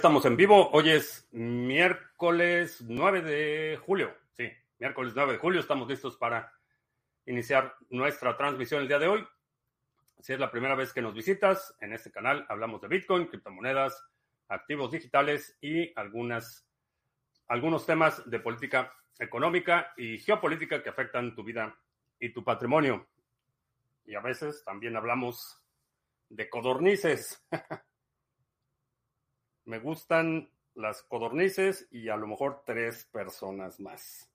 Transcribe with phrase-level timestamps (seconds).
[0.00, 0.70] Estamos en vivo.
[0.70, 4.16] Hoy es miércoles 9 de julio.
[4.32, 5.60] Sí, miércoles 9 de julio.
[5.60, 6.50] Estamos listos para
[7.26, 9.26] iniciar nuestra transmisión el día de hoy.
[10.20, 14.02] Si es la primera vez que nos visitas, en este canal hablamos de Bitcoin, criptomonedas,
[14.48, 16.66] activos digitales y algunas,
[17.48, 21.78] algunos temas de política económica y geopolítica que afectan tu vida
[22.18, 23.06] y tu patrimonio.
[24.06, 25.62] Y a veces también hablamos
[26.30, 27.46] de codornices.
[29.70, 34.28] Me gustan las codornices y a lo mejor tres personas más.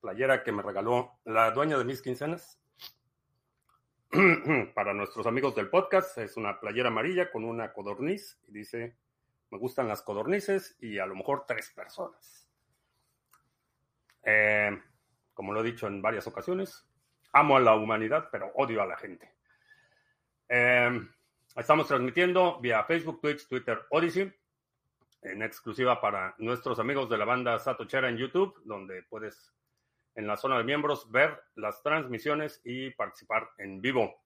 [0.00, 2.60] Playera que me regaló la dueña de mis quincenas.
[4.76, 8.96] Para nuestros amigos del podcast, es una playera amarilla con una codorniz y dice,
[9.50, 12.48] me gustan las codornices y a lo mejor tres personas.
[14.22, 14.70] Eh,
[15.34, 16.86] como lo he dicho en varias ocasiones,
[17.32, 19.34] amo a la humanidad, pero odio a la gente.
[20.48, 21.08] Eh,
[21.56, 24.32] estamos transmitiendo vía Facebook, Twitch, Twitter, Odyssey
[25.22, 29.56] en exclusiva para nuestros amigos de la banda Satochera en YouTube, donde puedes
[30.16, 34.24] en la zona de miembros ver las transmisiones y participar en vivo.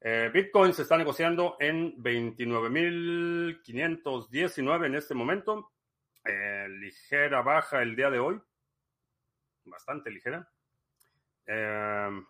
[0.00, 5.72] Eh, Bitcoin se está negociando en 29.519 en este momento.
[6.24, 8.40] Eh, ligera baja el día de hoy.
[9.64, 10.48] Bastante ligera.
[11.46, 12.22] Eh,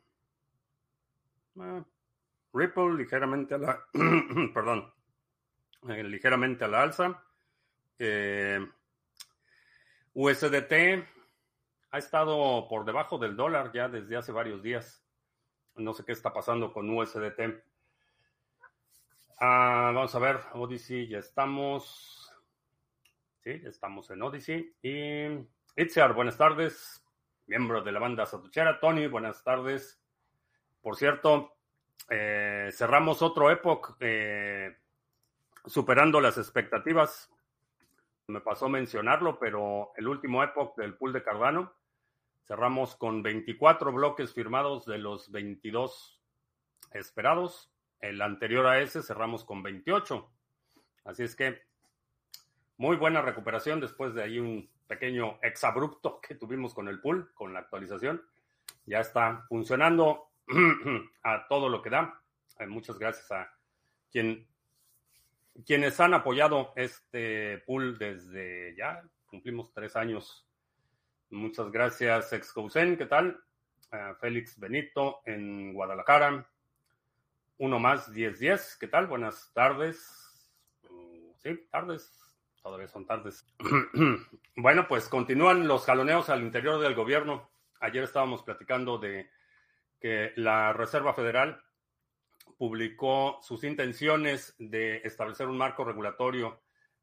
[2.55, 3.84] Ripple ligeramente a la...
[4.55, 4.91] perdón.
[5.83, 7.23] ligeramente a la alza.
[7.98, 8.66] Eh,
[10.14, 10.72] USDT
[11.91, 15.05] ha estado por debajo del dólar ya desde hace varios días.
[15.77, 17.62] No sé qué está pasando con USDT.
[19.40, 22.32] Ah, vamos a ver, Odyssey, ya estamos.
[23.44, 24.74] Sí, ya estamos en Odyssey.
[24.83, 25.46] Y
[25.77, 27.05] Itziar, buenas tardes.
[27.46, 28.80] Miembro de la banda Satuchera.
[28.80, 30.02] Tony, buenas tardes.
[30.83, 31.56] Por cierto,
[32.10, 34.77] eh, cerramos otro Epoch eh,
[35.64, 37.30] superando las expectativas
[38.28, 41.72] me pasó mencionarlo, pero el último Epoch del pool de Cardano,
[42.46, 46.20] cerramos con 24 bloques firmados de los 22
[46.92, 47.72] esperados.
[48.00, 50.30] El anterior a ese cerramos con 28.
[51.05, 51.62] Así es que
[52.77, 57.55] muy buena recuperación después de ahí un pequeño exabrupto que tuvimos con el pool, con
[57.55, 58.22] la actualización.
[58.84, 60.28] Ya está funcionando
[61.22, 62.20] a todo lo que da.
[62.58, 63.50] Eh, muchas gracias a
[64.11, 64.46] quien
[65.64, 70.46] quienes han apoyado este pool desde ya, cumplimos tres años.
[71.30, 73.41] Muchas gracias, Excousen, ¿qué tal?
[74.20, 76.47] Félix Benito en Guadalajara.
[77.58, 79.07] Uno más, 1010, ¿qué tal?
[79.07, 80.51] Buenas tardes.
[80.91, 82.23] Mm, sí, tardes,
[82.63, 83.47] todavía son tardes.
[84.57, 87.51] bueno, pues continúan los jaloneos al interior del gobierno.
[87.80, 89.29] Ayer estábamos platicando de
[90.01, 91.63] que la Reserva Federal
[92.58, 96.61] publicó sus intenciones de establecer un marco regulatorio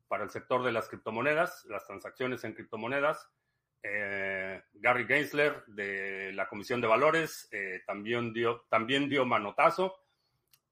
[0.08, 3.32] para el sector de las criptomonedas, las transacciones en criptomonedas.
[3.82, 9.96] Eh, Gary Gensler de la Comisión de Valores eh, también, dio, también dio manotazo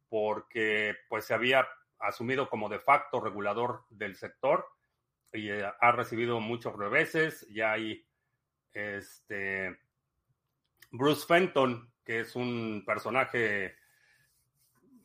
[0.09, 1.67] porque pues se había
[1.99, 4.67] asumido como de facto regulador del sector
[5.31, 7.47] y eh, ha recibido muchos reveses.
[7.49, 8.05] Ya hay
[8.73, 9.79] este
[10.91, 13.75] Bruce Fenton, que es un personaje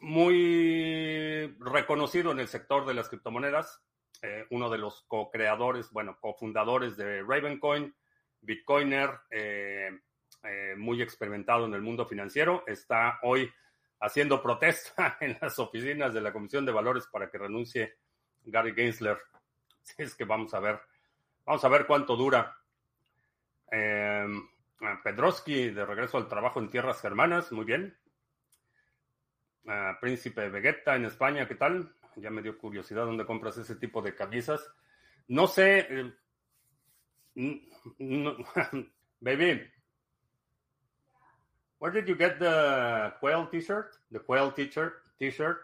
[0.00, 3.82] muy reconocido en el sector de las criptomonedas,
[4.22, 7.94] eh, uno de los co-creadores, bueno, cofundadores de Ravencoin,
[8.41, 9.91] Bitcoiner, eh,
[10.42, 13.50] eh, muy experimentado en el mundo financiero, está hoy
[14.00, 17.97] haciendo protesta en las oficinas de la Comisión de Valores para que renuncie
[18.44, 19.19] Gary Gensler.
[19.98, 20.81] es que vamos a ver,
[21.44, 22.56] vamos a ver cuánto dura.
[25.04, 27.98] Pedrosky de regreso al trabajo en tierras germanas, muy bien.
[30.01, 31.93] Príncipe Vegeta en España, ¿qué tal?
[32.17, 34.73] Ya me dio curiosidad dónde compras ese tipo de camisas.
[35.29, 35.87] No sé.
[35.91, 36.12] Eh,
[39.21, 39.62] baby,
[41.79, 43.94] where did you get the quail t-shirt?
[44.11, 44.94] The quail t-shirt?
[45.19, 45.59] T-shirt?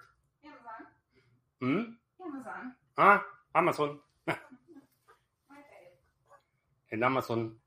[0.44, 0.86] Amazon.
[1.60, 1.98] ¿Mm?
[2.22, 2.76] Amazon.
[2.96, 4.02] Ah, Amazon.
[6.90, 7.60] en Amazon.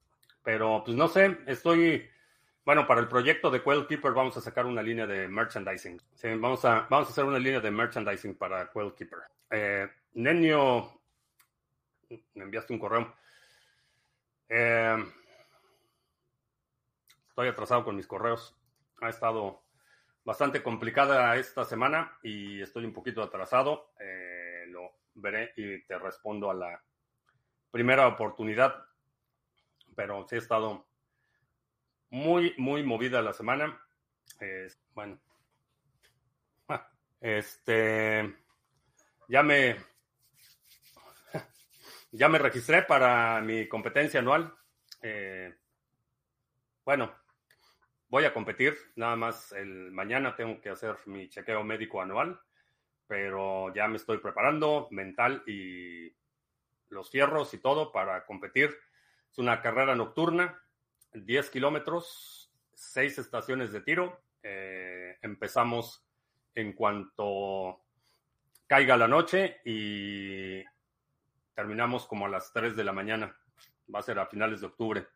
[0.44, 2.10] Pero pues no sé, estoy
[2.68, 6.02] bueno, para el proyecto de Quail Keeper vamos a sacar una línea de merchandising.
[6.16, 9.20] Sí, vamos, a, vamos a hacer una línea de merchandising para Quail Keeper.
[9.50, 11.00] Eh, Nenio,
[12.10, 13.16] me enviaste un correo.
[14.50, 14.98] Eh,
[17.30, 18.54] estoy atrasado con mis correos.
[19.00, 19.64] Ha estado
[20.26, 23.94] bastante complicada esta semana y estoy un poquito atrasado.
[23.98, 26.84] Eh, lo veré y te respondo a la
[27.72, 28.76] primera oportunidad.
[29.96, 30.87] Pero sí he estado
[32.10, 33.80] muy, muy movida la semana.
[34.94, 35.20] bueno.
[37.20, 38.36] Este.
[39.28, 39.76] Ya me.
[42.12, 44.54] ya me registré para mi competencia anual.
[45.02, 45.54] Eh,
[46.86, 47.14] bueno,
[48.10, 48.78] voy a competir.
[48.96, 52.40] Nada más el mañana tengo que hacer mi chequeo médico anual,
[53.08, 56.16] pero ya me estoy preparando mental y
[56.90, 58.78] los fierros y todo para competir.
[59.32, 60.62] Es una carrera nocturna,
[61.14, 64.22] 10 kilómetros, 6 estaciones de tiro.
[64.44, 66.06] Eh, empezamos
[66.56, 67.82] en cuanto
[68.68, 70.64] caiga la noche y
[71.54, 73.36] terminamos como a las 3 de la mañana.
[73.94, 75.08] Va a ser a finales de octubre.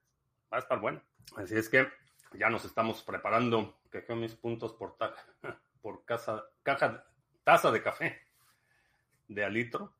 [0.51, 1.01] Va a estar bueno.
[1.35, 1.87] Así es que
[2.33, 3.79] ya nos estamos preparando.
[3.91, 4.97] Que mis puntos por,
[5.81, 7.05] por casa, caja,
[7.43, 8.21] taza de café
[9.27, 9.93] de alitro.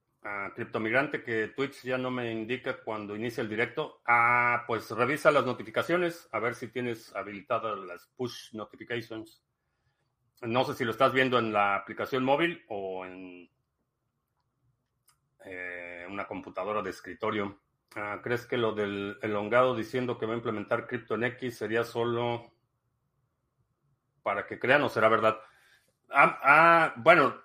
[0.53, 4.01] Criptomigrante que Twitch ya no me indica cuando inicia el directo.
[4.05, 9.43] Ah, pues revisa las notificaciones a ver si tienes habilitadas las push notifications.
[10.41, 13.49] No sé si lo estás viendo en la aplicación móvil o en
[15.45, 17.59] eh, una computadora de escritorio.
[17.95, 21.83] Ah, ¿Crees que lo del elongado diciendo que va a implementar cripto en X sería
[21.83, 22.51] solo
[24.21, 25.39] para que crean o será verdad?
[26.13, 27.41] Ah, bueno,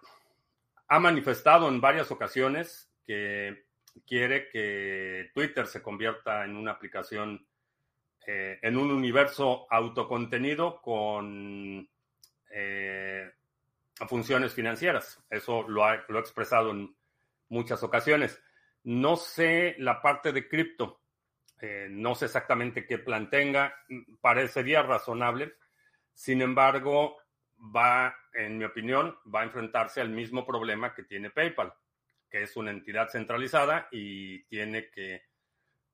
[0.88, 3.66] ha manifestado en varias ocasiones que
[4.06, 7.46] quiere que Twitter se convierta en una aplicación,
[8.26, 11.88] eh, en un universo autocontenido con
[12.50, 13.30] eh,
[14.08, 15.22] funciones financieras.
[15.30, 16.94] Eso lo ha, lo ha expresado en
[17.48, 18.40] muchas ocasiones.
[18.84, 21.00] No sé la parte de cripto,
[21.60, 23.74] eh, no sé exactamente qué plan tenga,
[24.20, 25.54] parecería razonable.
[26.12, 27.18] Sin embargo,
[27.58, 31.72] va, en mi opinión, va a enfrentarse al mismo problema que tiene PayPal,
[32.30, 35.22] que es una entidad centralizada y tiene que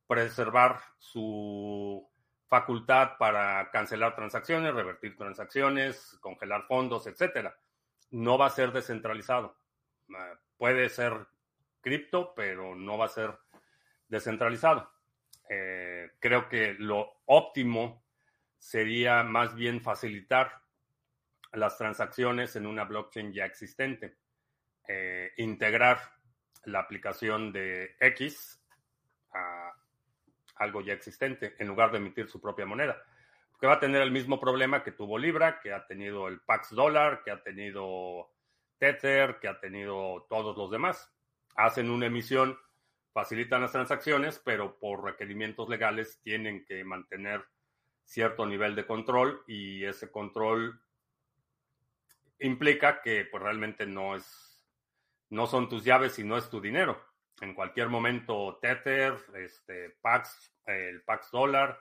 [0.06, 2.09] preservar su
[2.47, 7.56] facultad para cancelar transacciones, revertir transacciones, congelar fondos, etcétera.
[8.11, 9.56] No va a ser descentralizado.
[10.14, 11.26] Ah, puede ser
[11.81, 13.38] cripto, pero no va a ser
[14.09, 14.91] descentralizado.
[15.49, 18.05] Eh, creo que lo óptimo
[18.59, 20.62] sería más bien facilitar
[21.52, 24.16] las transacciones en una blockchain ya existente,
[24.88, 25.99] eh, integrar
[26.64, 28.62] la aplicación de X
[29.34, 29.72] a
[30.56, 33.02] algo ya existente en lugar de emitir su propia moneda.
[33.50, 36.70] Porque va a tener el mismo problema que tuvo Libra, que ha tenido el Pax
[36.70, 38.32] Dollar, que ha tenido
[38.78, 41.12] Tether, que ha tenido todos los demás.
[41.54, 42.58] Hacen una emisión,
[43.12, 47.44] facilitan las transacciones, pero por requerimientos legales tienen que mantener
[48.04, 50.81] cierto nivel de control y ese control
[52.42, 54.48] implica que pues realmente no es
[55.30, 57.02] no son tus llaves y no es tu dinero.
[57.40, 61.78] En cualquier momento Tether, este Pax el Pax Dólar,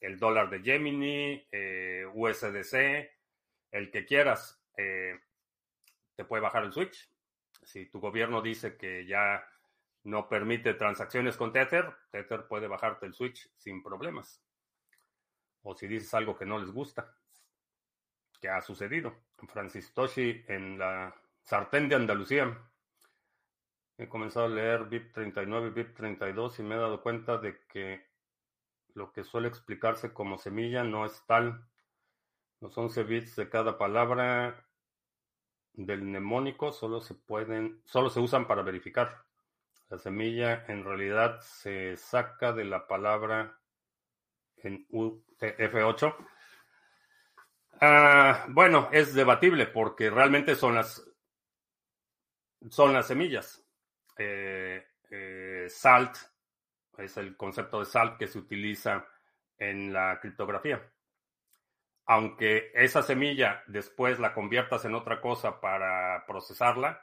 [0.00, 3.10] el dólar de Gemini, eh, USDC,
[3.70, 5.18] el que quieras, eh,
[6.16, 7.08] te puede bajar el switch.
[7.62, 9.46] Si tu gobierno dice que ya
[10.04, 14.42] no permite transacciones con Tether, Tether puede bajarte el switch sin problemas.
[15.62, 17.14] O si dices algo que no les gusta,
[18.40, 19.14] que ha sucedido.
[19.48, 22.56] Francis Toshi en la sartén de Andalucía.
[23.96, 27.60] He comenzado a leer VIP 39 y VIP 32 y me he dado cuenta de
[27.66, 28.06] que
[28.94, 31.66] lo que suele explicarse como semilla no es tal.
[32.60, 34.66] Los 11 bits de cada palabra
[35.72, 39.24] del mnemónico solo se pueden, solo se usan para verificar.
[39.88, 43.58] La semilla en realidad se saca de la palabra
[44.56, 46.14] en UTF-8.
[47.80, 51.02] Ah, bueno, es debatible porque realmente son las
[52.68, 53.64] son las semillas.
[54.18, 56.14] Eh, eh, salt
[56.98, 59.06] es el concepto de salt que se utiliza
[59.58, 60.82] en la criptografía.
[62.06, 67.02] Aunque esa semilla después la conviertas en otra cosa para procesarla,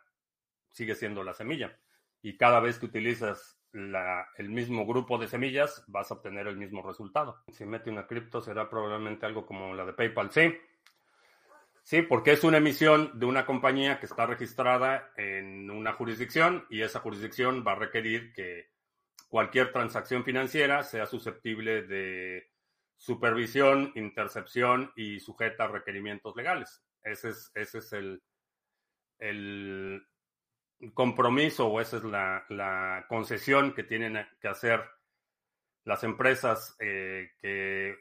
[0.70, 1.76] sigue siendo la semilla.
[2.22, 3.60] Y cada vez que utilizas
[4.38, 7.44] el mismo grupo de semillas, vas a obtener el mismo resultado.
[7.52, 10.32] Si mete una cripto, será probablemente algo como la de PayPal.
[10.32, 10.54] Sí,
[11.88, 16.82] Sí, porque es una emisión de una compañía que está registrada en una jurisdicción y
[16.82, 18.68] esa jurisdicción va a requerir que
[19.30, 22.52] cualquier transacción financiera sea susceptible de
[22.98, 26.84] supervisión, intercepción y sujeta a requerimientos legales.
[27.04, 28.22] Ese es, ese es el,
[29.20, 30.06] el
[30.94, 34.84] compromiso o esa es la, concesión que tienen que hacer
[35.84, 37.96] las empresas eh, que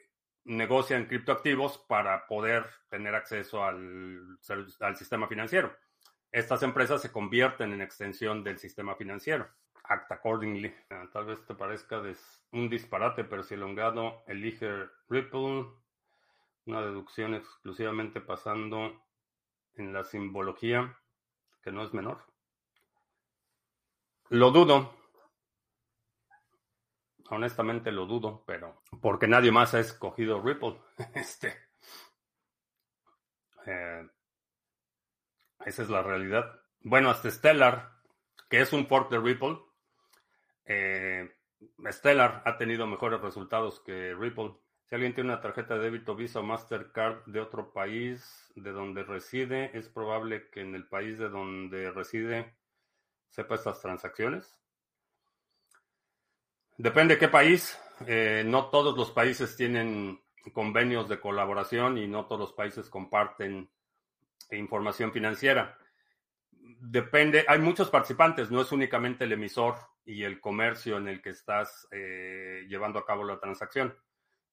[0.45, 4.37] negocian criptoactivos para poder tener acceso al,
[4.79, 5.75] al sistema financiero.
[6.31, 9.49] Estas empresas se convierten en extensión del sistema financiero
[9.89, 10.73] act accordingly.
[10.89, 12.01] Ah, tal vez te parezca
[12.51, 15.65] un disparate, pero si elongado elige Ripple,
[16.65, 19.01] una deducción exclusivamente pasando
[19.75, 20.97] en la simbología,
[21.61, 22.25] que no es menor.
[24.29, 24.93] Lo dudo.
[27.29, 30.79] Honestamente lo dudo, pero porque nadie más ha escogido Ripple.
[31.15, 31.53] Este,
[33.65, 34.07] eh,
[35.65, 36.61] esa es la realidad.
[36.81, 37.91] Bueno, hasta Stellar,
[38.49, 39.59] que es un fork de Ripple,
[40.65, 41.29] eh,
[41.89, 44.55] Stellar ha tenido mejores resultados que Ripple.
[44.85, 49.03] Si alguien tiene una tarjeta de débito Visa o Mastercard de otro país de donde
[49.03, 52.55] reside, es probable que en el país de donde reside
[53.29, 54.59] sepa estas transacciones.
[56.77, 57.77] Depende de qué país.
[58.05, 60.21] Eh, no todos los países tienen
[60.53, 63.69] convenios de colaboración y no todos los países comparten
[64.51, 65.77] información financiera.
[66.51, 71.31] Depende, hay muchos participantes, no es únicamente el emisor y el comercio en el que
[71.31, 73.97] estás eh, llevando a cabo la transacción.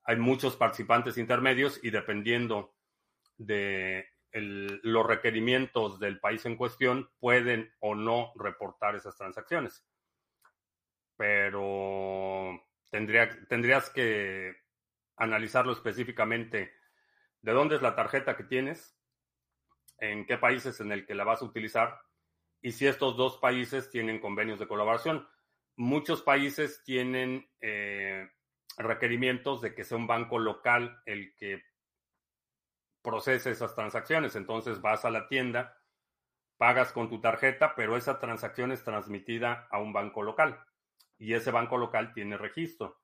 [0.04, 2.74] Hay muchos participantes intermedios y dependiendo
[3.36, 9.86] de los requerimientos del país en cuestión, pueden o no reportar esas transacciones.
[11.16, 12.60] Pero
[12.90, 14.56] tendría, tendrías que
[15.16, 16.72] analizarlo específicamente.
[17.40, 18.98] ¿De dónde es la tarjeta que tienes?
[19.98, 22.00] ¿En qué países en el que la vas a utilizar?
[22.60, 25.28] Y si estos dos países tienen convenios de colaboración
[25.76, 28.28] muchos países tienen eh,
[28.78, 31.62] requerimientos de que sea un banco local el que
[33.04, 34.34] procese esas transacciones.
[34.34, 35.78] Entonces vas a la tienda,
[36.56, 40.58] pagas con tu tarjeta, pero esa transacción es transmitida a un banco local
[41.18, 43.00] y ese banco local tiene registro.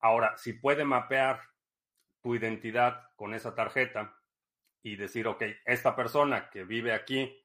[0.00, 1.40] Ahora, si puede mapear
[2.22, 4.16] tu identidad con esa tarjeta
[4.82, 7.44] y decir, ok, esta persona que vive aquí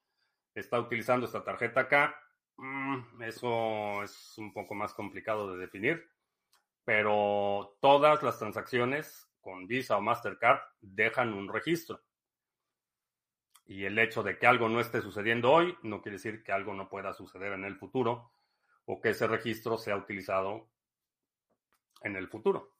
[0.53, 2.15] está utilizando esta tarjeta acá,
[2.62, 6.05] Mm, eso es un poco más complicado de definir,
[6.84, 12.01] pero todas las transacciones con Visa o Mastercard dejan un registro.
[13.65, 16.75] Y el hecho de que algo no esté sucediendo hoy no quiere decir que algo
[16.75, 18.32] no pueda suceder en el futuro
[18.86, 20.70] o que ese registro sea utilizado
[22.01, 22.75] en el futuro.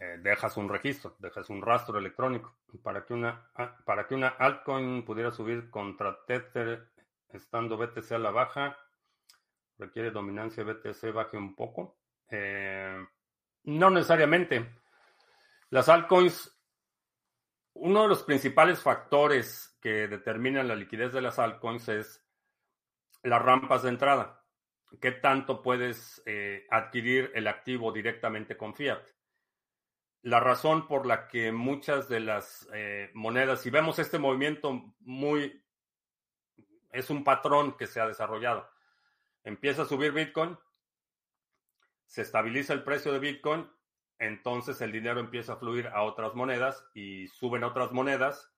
[0.00, 2.56] Eh, dejas un registro, dejas un rastro electrónico.
[2.82, 6.88] Para que una, ah, para que una altcoin pudiera subir contra Tether
[7.28, 8.76] estando BTC a la baja,
[9.78, 11.98] requiere dominancia BTC baje un poco.
[12.28, 12.98] Eh,
[13.62, 14.83] no necesariamente.
[15.74, 16.56] Las altcoins,
[17.72, 22.24] uno de los principales factores que determinan la liquidez de las altcoins es
[23.24, 24.40] las rampas de entrada.
[25.00, 29.02] ¿Qué tanto puedes eh, adquirir el activo directamente con fiat?
[30.22, 35.60] La razón por la que muchas de las eh, monedas, si vemos este movimiento muy,
[36.92, 38.70] es un patrón que se ha desarrollado
[39.42, 40.56] empieza a subir Bitcoin,
[42.06, 43.68] se estabiliza el precio de Bitcoin,
[44.18, 48.52] entonces el dinero empieza a fluir a otras monedas y suben otras monedas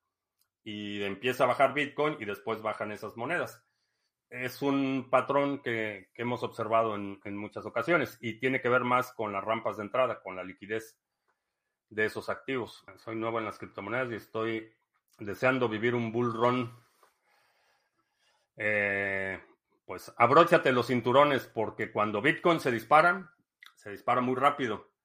[0.63, 3.65] y empieza a bajar Bitcoin y después bajan esas monedas.
[4.29, 9.33] Es un patrón que, hemos observado en, muchas ocasiones y tiene que ver más con
[9.33, 10.99] las rampas de entrada, con la liquidez
[11.89, 12.85] de esos activos.
[12.97, 14.75] Soy nuevo en las criptomonedas y estoy
[15.19, 16.73] deseando vivir un bull run.
[18.57, 19.41] Eh,
[19.85, 23.31] pues abróchate los cinturones porque cuando Bitcoin se disparan,
[23.77, 24.96] se dispara muy rápido.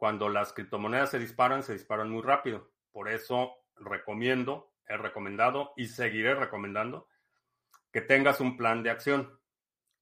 [0.00, 2.72] Cuando las criptomonedas se disparan, se disparan muy rápido.
[2.90, 7.06] Por eso recomiendo, he recomendado y seguiré recomendando
[7.92, 9.38] que tengas un plan de acción,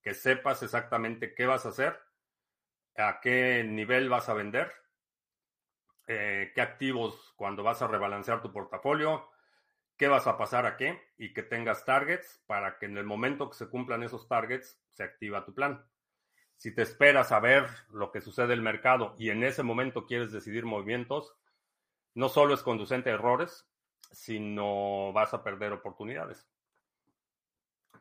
[0.01, 1.99] que sepas exactamente qué vas a hacer,
[2.97, 4.73] a qué nivel vas a vender,
[6.07, 9.29] eh, qué activos cuando vas a rebalancear tu portafolio,
[9.97, 13.51] qué vas a pasar a qué y que tengas targets para que en el momento
[13.51, 15.85] que se cumplan esos targets se activa tu plan.
[16.59, 20.07] Si te esperas a ver lo que sucede en el mercado y en ese momento
[20.07, 21.35] quieres decidir movimientos,
[22.15, 23.67] no solo es conducente a errores,
[24.11, 26.49] sino vas a perder oportunidades.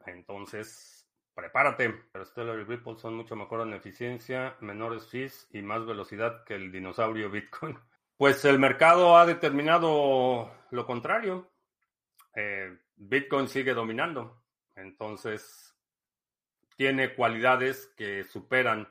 [0.07, 1.93] Entonces, prepárate.
[2.11, 6.55] Pero Stellar y Ripple son mucho mejor en eficiencia, menores fees y más velocidad que
[6.55, 7.77] el dinosaurio Bitcoin.
[8.17, 11.51] Pues el mercado ha determinado lo contrario.
[12.33, 14.41] Eh, Bitcoin sigue dominando.
[14.75, 15.66] Entonces,
[16.77, 18.87] tiene cualidades que superan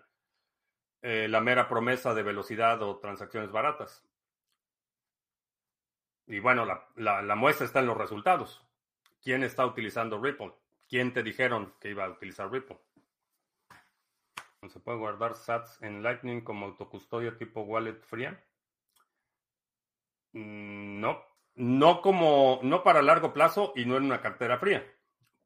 [1.02, 4.04] eh, la mera promesa de velocidad o transacciones baratas.
[6.26, 6.66] Y bueno,
[6.96, 8.66] la, muestra está en los resultados.
[9.22, 10.52] ¿Quién está utilizando Ripple?
[10.88, 12.78] ¿Quién te dijeron que iba a utilizar Ripple?
[14.68, 18.44] ¿Se puede guardar sats en Lightning como autocustodia tipo wallet fría?
[20.32, 21.22] Mm, no,
[21.54, 24.84] no como, no para largo plazo y no en una cartera fría,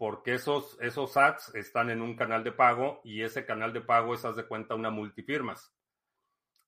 [0.01, 4.15] porque esos, esos ads están en un canal de pago y ese canal de pago
[4.15, 5.77] es, haz de cuenta, una multifirmas.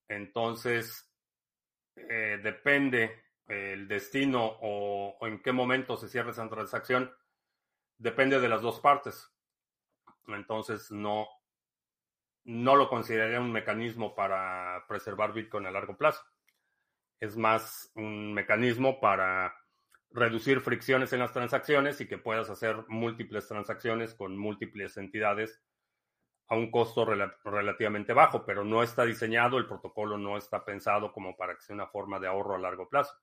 [0.07, 1.11] Entonces,
[1.97, 7.11] eh, depende el destino o, en qué momento se cierra esa transacción,
[7.97, 9.33] depende de las dos partes.
[10.27, 11.27] Entonces, no,
[12.45, 16.23] no lo consideraría un mecanismo para preservar Bitcoin a largo plazo.
[17.19, 19.55] Es más un mecanismo para
[20.15, 25.63] reducir fricciones en las transacciones y que puedas hacer múltiples transacciones con múltiples entidades
[26.49, 27.07] a un costo
[27.45, 31.75] relativamente bajo, pero no está diseñado, el protocolo no está pensado como para que sea
[31.75, 33.15] una forma de ahorro a largo plazo.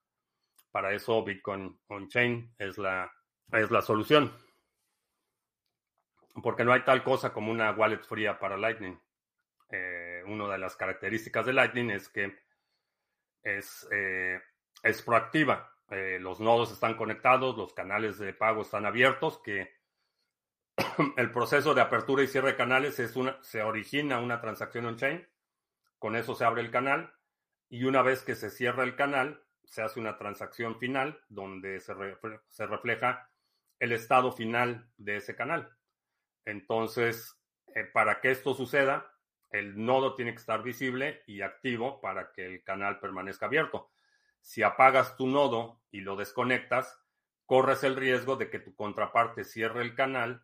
[0.71, 3.11] Para eso Bitcoin on-chain es la,
[3.51, 4.33] es la solución.
[6.41, 8.99] Porque no hay tal cosa como una wallet fría para Lightning.
[9.69, 12.35] Eh, una de las características de Lightning es que
[13.43, 14.41] es, eh,
[14.81, 15.71] es proactiva.
[15.91, 19.71] Eh, los nodos están conectados, los canales de pago están abiertos, que
[21.17, 25.27] el proceso de apertura y cierre de canales es una, se origina una transacción on-chain,
[25.97, 27.13] con eso se abre el canal
[27.69, 31.93] y una vez que se cierra el canal, se hace una transacción final donde se,
[31.93, 33.29] refleja
[33.79, 35.69] el estado final de ese canal.
[36.45, 37.37] Entonces,
[37.75, 39.13] eh, para que esto suceda,
[39.51, 43.91] el nodo tiene que estar visible y activo para que el canal permanezca abierto.
[44.41, 46.99] Si apagas tu nodo y lo desconectas,
[47.45, 50.43] corres el riesgo de que tu contraparte cierre el canal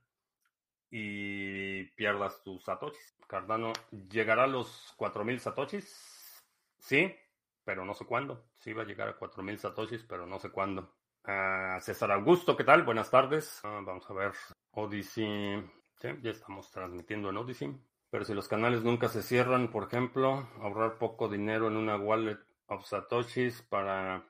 [0.90, 3.16] y pierdas tus satoshis.
[3.28, 3.74] Cardano,
[4.10, 6.44] ¿llegará a los 4000 satoshis?
[6.80, 7.16] Sí,
[7.64, 8.46] pero no sé cuándo.
[8.58, 10.96] Sí va a llegar a 4000 satoshis, pero no sé cuándo.
[11.24, 12.84] Ah, César Augusto, ¿qué tal?
[12.84, 13.60] Buenas tardes.
[13.64, 14.34] Ah, vamos a ver.
[14.72, 15.64] Odyssey.
[16.02, 17.76] ya estamos transmitiendo en Odyssey.
[18.12, 22.38] Pero si los canales nunca se cierran, por ejemplo, ahorrar poco dinero en una wallet
[22.68, 24.26] of satoshis para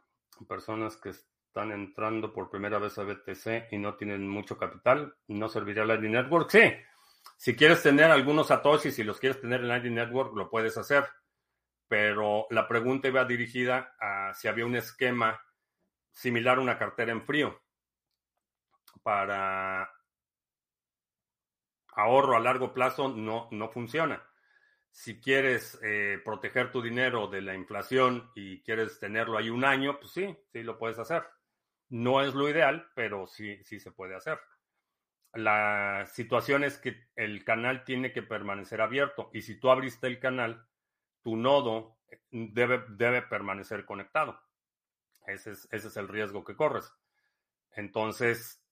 [0.47, 5.47] personas que están entrando por primera vez a BTC y no tienen mucho capital, ¿no
[5.47, 6.49] serviría Lightning Network?
[6.49, 6.73] Sí.
[7.37, 11.05] Si quieres tener algunos satoshis y los quieres tener en Lightning Network, lo puedes hacer.
[11.87, 15.39] Pero la pregunta iba dirigida a si había un esquema
[16.11, 17.61] similar a una cartera en frío
[19.03, 19.91] para
[21.93, 24.21] ahorro a largo plazo no, no funciona.
[24.95, 29.99] Si quieres eh, proteger tu dinero de la inflación y quieres tenerlo ahí un año,
[29.99, 31.27] pues sí, sí lo puedes hacer.
[31.89, 34.39] No es lo ideal, pero sí, sí se puede hacer.
[35.33, 40.17] La situación es que el canal tiene que permanecer abierto y si tú abriste el
[40.17, 40.65] canal,
[41.21, 41.97] tu nodo
[42.31, 44.41] debe, debe permanecer conectado.
[45.27, 46.89] Ese es, ese es el riesgo que corres.
[47.71, 48.63] Entonces,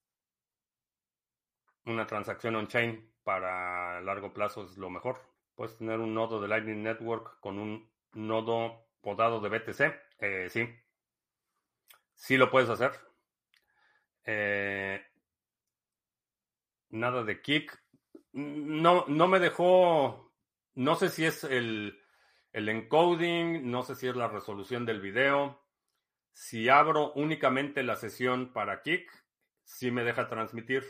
[1.83, 5.32] una transacción on-chain para largo plazo es lo mejor.
[5.55, 9.81] Puedes tener un nodo de Lightning Network con un nodo podado de BTC.
[10.19, 10.67] Eh, sí.
[12.15, 12.91] Sí lo puedes hacer.
[14.25, 15.05] Eh,
[16.89, 17.79] nada de kick.
[18.33, 20.33] No, no me dejó.
[20.75, 22.01] No sé si es el,
[22.51, 25.63] el encoding, no sé si es la resolución del video.
[26.31, 29.11] Si abro únicamente la sesión para Kick,
[29.63, 30.83] sí me deja transmitir.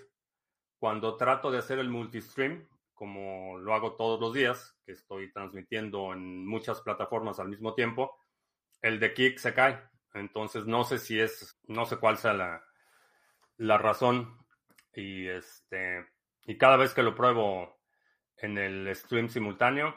[0.78, 6.14] Cuando trato de hacer el multistream, como lo hago todos los días, que estoy transmitiendo
[6.14, 8.18] en muchas plataformas al mismo tiempo,
[8.82, 9.82] el de Kick se cae.
[10.14, 12.64] Entonces no sé si es, no sé cuál sea la,
[13.58, 14.38] la razón.
[14.94, 16.06] Y este,
[16.46, 17.80] y cada vez que lo pruebo
[18.38, 19.96] en el stream simultáneo,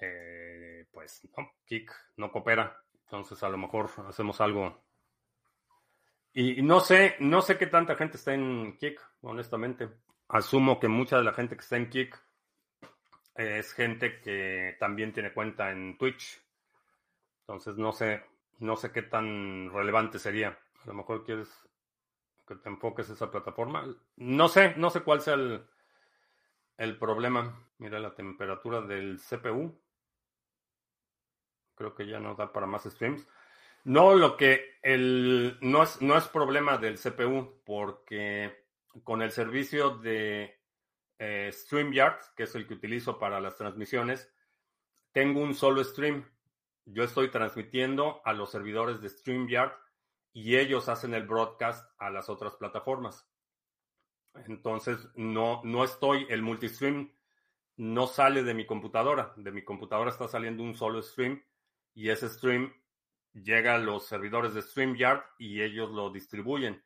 [0.00, 2.76] eh, pues no, Kick no coopera.
[3.04, 4.84] Entonces a lo mejor hacemos algo
[6.32, 9.88] y no sé, no sé qué tanta gente está en Kik, honestamente.
[10.30, 12.16] Asumo que mucha de la gente que está en Kik
[13.34, 16.40] es gente que también tiene cuenta en Twitch.
[17.40, 18.22] Entonces no sé,
[18.60, 20.56] no sé qué tan relevante sería.
[20.84, 21.48] A lo mejor quieres
[22.46, 23.84] que te enfoques esa plataforma.
[24.16, 25.66] No sé, no sé cuál sea el,
[26.78, 27.68] el problema.
[27.78, 29.76] Mira la temperatura del CPU.
[31.74, 33.26] Creo que ya no da para más streams.
[33.82, 38.69] No, lo que el, no, es, no es problema del CPU, porque
[39.04, 40.60] con el servicio de
[41.18, 44.32] eh, StreamYard, que es el que utilizo para las transmisiones,
[45.12, 46.24] tengo un solo stream.
[46.84, 49.72] Yo estoy transmitiendo a los servidores de StreamYard
[50.32, 53.28] y ellos hacen el broadcast a las otras plataformas.
[54.46, 57.12] Entonces, no, no estoy, el multistream
[57.76, 59.32] no sale de mi computadora.
[59.36, 61.42] De mi computadora está saliendo un solo stream
[61.94, 62.72] y ese stream
[63.32, 66.82] llega a los servidores de StreamYard y ellos lo distribuyen.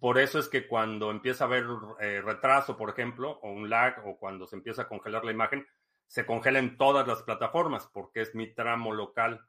[0.00, 1.64] Por eso es que cuando empieza a haber
[2.00, 5.66] eh, retraso, por ejemplo, o un lag, o cuando se empieza a congelar la imagen,
[6.06, 9.46] se congela en todas las plataformas, porque es mi tramo local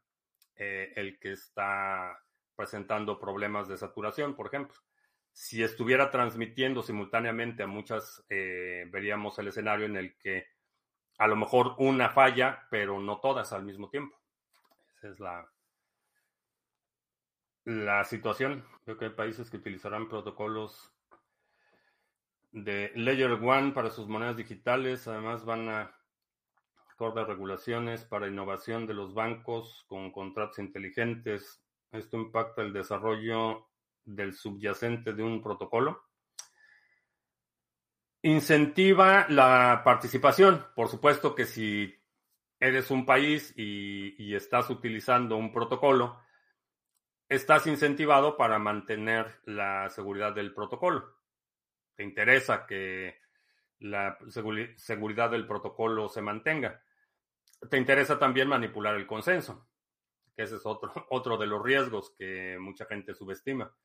[0.55, 2.23] eh, el que está
[2.55, 4.77] presentando problemas de saturación, por ejemplo.
[5.31, 10.47] Si estuviera transmitiendo simultáneamente a muchas, eh, veríamos el escenario en el que
[11.19, 14.17] a lo mejor una falla, pero no todas al mismo tiempo.
[14.97, 15.47] Esa es la,
[17.67, 18.63] la situación.
[18.85, 20.93] Creo que hay países que utilizarán protocolos
[22.51, 25.05] de Layer One para sus monedas digitales.
[25.07, 25.93] Además van a
[26.89, 31.61] Acorda regulaciones para innovación de los bancos con contratos inteligentes.
[31.91, 33.67] Esto impacta el desarrollo
[34.05, 36.05] del subyacente de un protocolo.
[38.21, 40.65] Incentiva la participación.
[40.73, 41.93] Por supuesto que si
[42.61, 46.17] eres un país y estás utilizando un protocolo,
[47.29, 51.15] estás incentivado para mantener la seguridad del protocolo.
[51.95, 53.19] Te interesa que
[53.79, 54.17] la
[54.77, 56.81] seguridad del protocolo se mantenga.
[57.69, 59.67] Te interesa también manipular el consenso,
[60.35, 63.75] que ese es otro, otro de los riesgos que mucha gente subestima.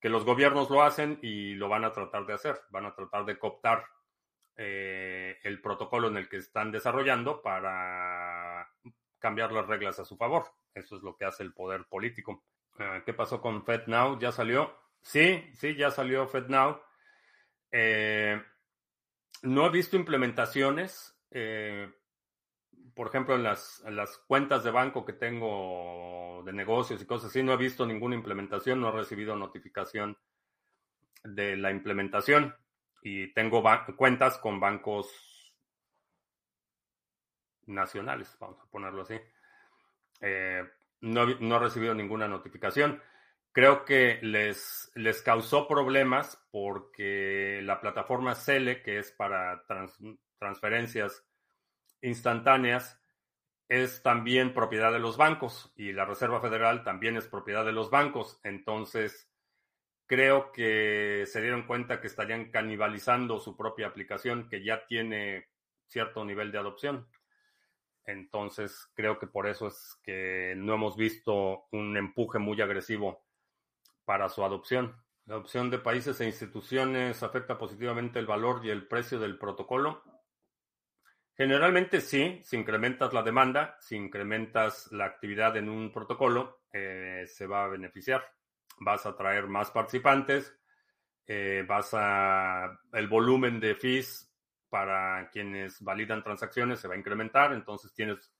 [0.00, 3.24] Que los gobiernos lo hacen y lo van a tratar de hacer, van a tratar
[3.24, 3.84] de cooptar
[4.56, 8.70] eh, el protocolo en el que están desarrollando para
[9.18, 10.44] cambiar las reglas a su favor.
[10.74, 12.44] Eso es lo que hace el poder político.
[12.78, 14.18] Ah, ¿Qué pasó con FedNow?
[14.18, 14.74] ¿Ya salió?
[15.00, 16.80] Sí, sí, ya salió FedNow.
[17.70, 18.42] Eh,
[19.42, 21.18] no he visto implementaciones.
[21.30, 21.90] Eh,
[22.94, 27.42] por ejemplo, en las, las, cuentas de banco que tengo de negocios y cosas así,
[27.42, 30.16] no he visto ninguna implementación, no he recibido notificación
[31.24, 32.54] de la implementación.
[33.02, 33.62] Y tengo
[33.96, 35.54] cuentas con bancos
[37.66, 39.20] nacionales, vamos a ponerlo así.
[40.20, 40.64] Eh,
[41.00, 43.02] no, no he recibido ninguna notificación.
[43.52, 49.64] Creo que les, les causó problemas porque la plataforma Cele, que es para
[50.38, 51.24] transferencias
[52.02, 53.00] instantáneas,
[53.68, 57.90] es también propiedad de los bancos y la Reserva Federal también es propiedad de los
[57.90, 58.38] bancos.
[58.44, 59.28] Entonces,
[60.06, 65.48] creo que se dieron cuenta que estarían canibalizando su propia aplicación que ya tiene
[65.88, 67.08] cierto nivel de adopción.
[68.06, 73.26] Entonces, creo que por eso es que no hemos visto un empuje muy agresivo
[74.04, 74.96] para su adopción.
[75.26, 80.04] La adopción de países e instituciones afecta positivamente el valor y el precio del protocolo.
[81.36, 87.46] Generalmente sí, si incrementas la demanda, si incrementas la actividad en un protocolo, eh, se
[87.46, 88.24] va a beneficiar.
[88.78, 90.56] Vas a traer más participantes,
[91.26, 94.25] eh, vas a el volumen de fees
[94.68, 98.32] para quienes validan transacciones se va a incrementar, entonces tienes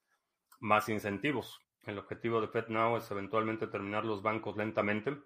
[0.61, 1.61] más incentivos.
[1.85, 5.17] El objetivo de FedNow es eventualmente terminar los bancos lentamente.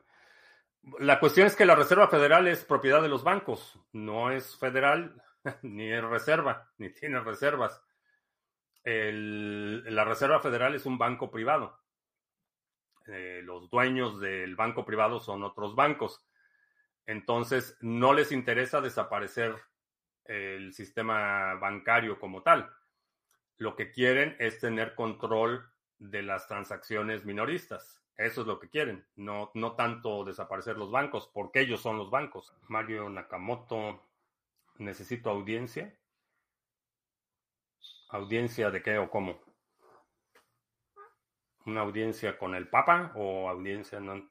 [0.98, 5.22] La cuestión es que la Reserva Federal es propiedad de los bancos, no es federal,
[5.62, 7.82] ni es reserva, ni tiene reservas.
[8.84, 11.78] la Reserva Federal es un banco privado.
[13.06, 16.24] Eh, los dueños del banco privado son otros bancos.
[17.06, 19.56] Entonces, no les interesa desaparecer
[20.24, 22.70] el sistema bancario como tal.
[23.56, 28.02] Lo que quieren es tener control de las transacciones minoristas.
[28.16, 32.10] Eso es lo que quieren, no, no tanto desaparecer los bancos, porque ellos son los
[32.10, 32.54] bancos.
[32.68, 34.02] Mario Nakamoto,
[34.76, 35.96] necesito audiencia.
[38.10, 39.40] ¿Audiencia de qué o cómo?
[41.64, 44.28] ¿Una audiencia con el Papa o audiencia no?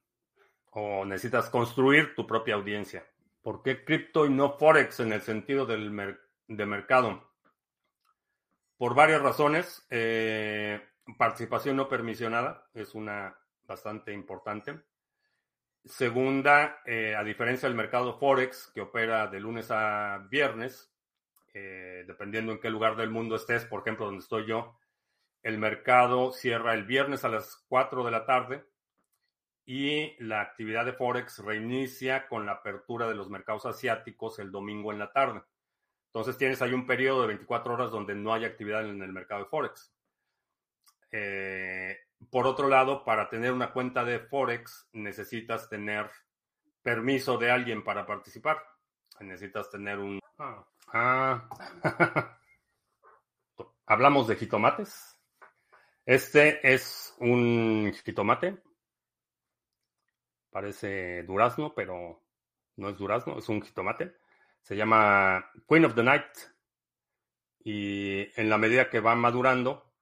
[0.71, 3.07] ¿O necesitas construir tu propia audiencia?
[3.41, 7.31] ¿Por qué cripto y no Forex en el sentido del de mercado?
[8.77, 9.85] Por varias razones.
[9.89, 10.81] Eh,
[11.17, 14.79] participación no permisionada es una bastante importante.
[15.85, 20.93] Segunda, eh, a diferencia del mercado Forex, que opera de lunes a viernes,
[21.53, 24.77] eh, dependiendo en qué lugar del mundo estés, por ejemplo, donde estoy yo,
[25.41, 28.68] el mercado cierra el viernes a las 4 de la tarde
[29.71, 34.91] y la actividad de Forex reinicia con la apertura de los mercados asiáticos el domingo
[34.91, 35.43] en la tarde.
[36.07, 39.43] Entonces tienes ahí un periodo de 24 horas donde no hay actividad en el mercado
[39.43, 39.93] de Forex.
[41.11, 41.99] Eh,
[42.31, 46.09] por otro lado, para tener una cuenta de Forex necesitas tener
[46.81, 48.57] permiso de alguien para participar.
[49.19, 50.19] Necesitas tener un...
[50.39, 50.65] Ah.
[50.93, 52.39] ah.
[53.85, 55.15] Hablamos de jitomates.
[56.07, 58.63] Este es un jitomate.
[60.51, 62.23] Parece durazno, pero
[62.75, 64.15] no es durazno, es un jitomate.
[64.61, 66.37] Se llama Queen of the Night.
[67.63, 69.93] Y en la medida que va madurando,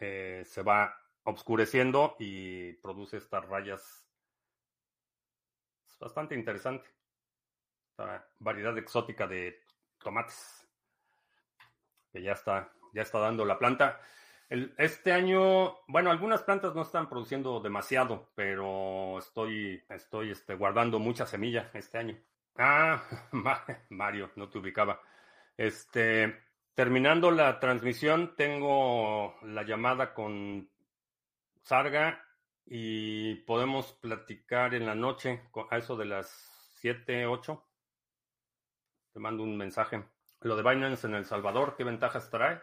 [0.00, 4.04] eh, se va obscureciendo y produce estas rayas.
[5.88, 6.88] Es bastante interesante.
[7.90, 9.62] Esta variedad exótica de
[9.98, 10.66] tomates
[12.10, 14.00] que ya está, ya está dando la planta.
[14.52, 20.98] El, este año, bueno, algunas plantas no están produciendo demasiado, pero estoy, estoy este, guardando
[20.98, 22.18] mucha semilla este año.
[22.58, 23.02] Ah,
[23.88, 25.00] Mario, no te ubicaba.
[25.56, 26.38] Este,
[26.74, 30.68] terminando la transmisión, tengo la llamada con
[31.62, 32.22] Sarga
[32.66, 36.28] y podemos platicar en la noche a eso de las
[36.80, 37.66] 7, 8.
[39.14, 40.04] Te mando un mensaje.
[40.42, 42.60] Lo de Binance en El Salvador, ¿qué ventajas trae?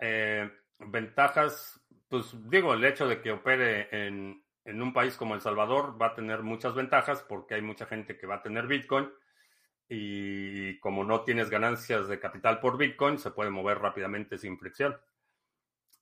[0.00, 5.40] Eh, ventajas, pues digo, el hecho de que opere en, en un país como El
[5.40, 9.10] Salvador va a tener muchas ventajas porque hay mucha gente que va a tener Bitcoin
[9.92, 14.96] y como no tienes ganancias de capital por Bitcoin, se puede mover rápidamente sin fricción.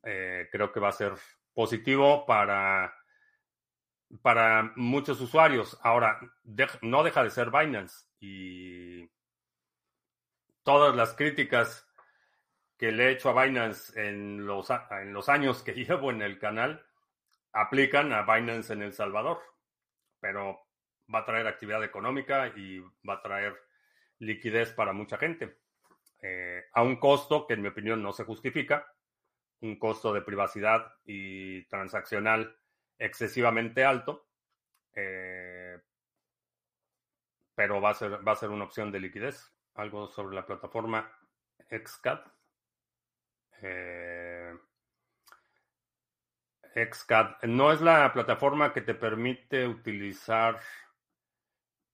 [0.02, 1.14] Eh, creo que va a ser
[1.54, 2.94] positivo para,
[4.20, 5.78] para muchos usuarios.
[5.82, 6.20] Ahora,
[6.82, 9.10] no deja de ser Binance y
[10.62, 11.87] todas las críticas
[12.78, 16.38] que le he hecho a Binance en los, en los años que llevo en el
[16.38, 16.84] canal
[17.52, 19.40] aplican a Binance en El Salvador,
[20.20, 20.66] pero
[21.12, 23.56] va a traer actividad económica y va a traer
[24.20, 25.58] liquidez para mucha gente,
[26.20, 28.92] eh, a un costo que en mi opinión no se justifica,
[29.60, 32.56] un costo de privacidad y transaccional
[32.98, 34.28] excesivamente alto,
[34.94, 35.78] eh,
[37.54, 39.52] pero va a, ser, va a ser una opción de liquidez.
[39.74, 41.10] Algo sobre la plataforma
[41.70, 42.20] XCAD.
[43.62, 44.54] Eh,
[46.74, 50.60] XCAD no es la plataforma que te permite utilizar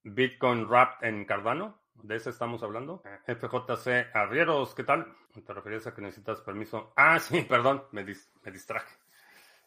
[0.03, 1.83] Bitcoin Wrapped en Cardano.
[1.94, 3.03] ¿De eso estamos hablando?
[3.27, 5.14] FJC Arrieros, ¿qué tal?
[5.46, 6.92] ¿Te refieres a que necesitas permiso?
[6.96, 8.94] Ah, sí, perdón, me, me distraje.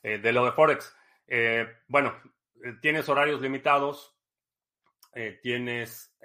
[0.03, 0.95] Eh, de lo de Forex.
[1.27, 2.13] Eh, bueno,
[2.63, 4.13] eh, tienes horarios limitados,
[5.41, 6.15] tienes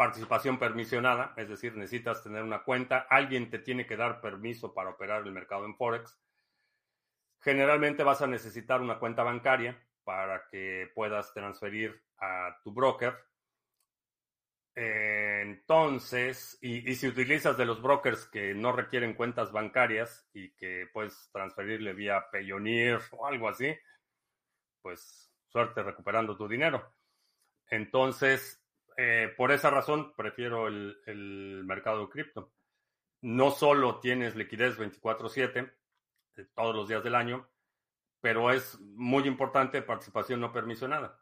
[0.00, 4.88] participación permisionada, es decir, necesitas tener una cuenta, alguien te tiene que dar permiso para
[4.88, 6.18] operar el mercado en Forex.
[7.42, 13.14] Generalmente vas a necesitar una cuenta bancaria para que puedas transferir a tu broker
[14.74, 20.88] eh, entonces, y, si utilizas de los brokers que no requieren cuentas bancarias y que
[20.94, 23.76] puedes transferirle vía Payoneer o algo así,
[24.80, 26.94] pues suerte recuperando tu dinero.
[27.68, 28.59] Entonces,
[29.02, 32.52] eh, por esa razón, prefiero el, mercado de cripto.
[33.22, 35.72] No solo tienes liquidez 24/7
[36.36, 37.48] eh, todos los días del año,
[38.20, 41.18] pero es muy importante participación no permisionada.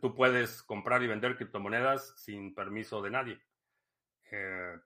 [0.00, 3.42] Tú puedes comprar y vender criptomonedas sin permiso de nadie.
[4.30, 4.78] Eh,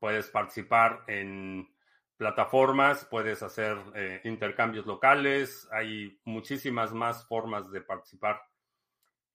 [0.00, 1.68] puedes participar en
[2.16, 3.76] plataformas, puedes hacer
[4.24, 8.40] intercambios locales, hay muchísimas más formas de participar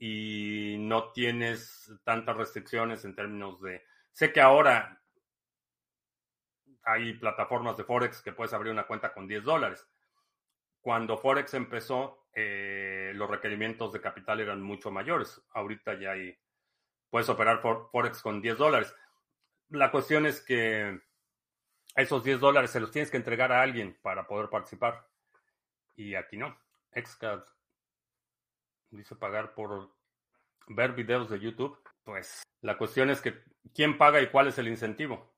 [0.03, 3.83] y no tienes tantas restricciones en términos de...
[4.11, 4.99] Sé que ahora
[6.81, 9.87] hay plataformas de Forex que puedes abrir una cuenta con 10 dólares.
[10.81, 15.39] Cuando Forex empezó, eh, los requerimientos de capital eran mucho mayores.
[15.51, 16.35] Ahorita ya hay,
[17.11, 18.95] puedes operar Forex con 10 dólares.
[19.69, 20.99] La cuestión es que
[21.95, 25.07] esos 10 dólares se los tienes que entregar a alguien para poder participar.
[25.95, 26.57] Y aquí no.
[26.91, 27.43] Xcad
[28.91, 29.91] dice pagar por
[30.67, 31.77] ver videos de YouTube.
[32.03, 33.41] Pues la cuestión es que
[33.73, 35.33] quién paga y cuál es el incentivo.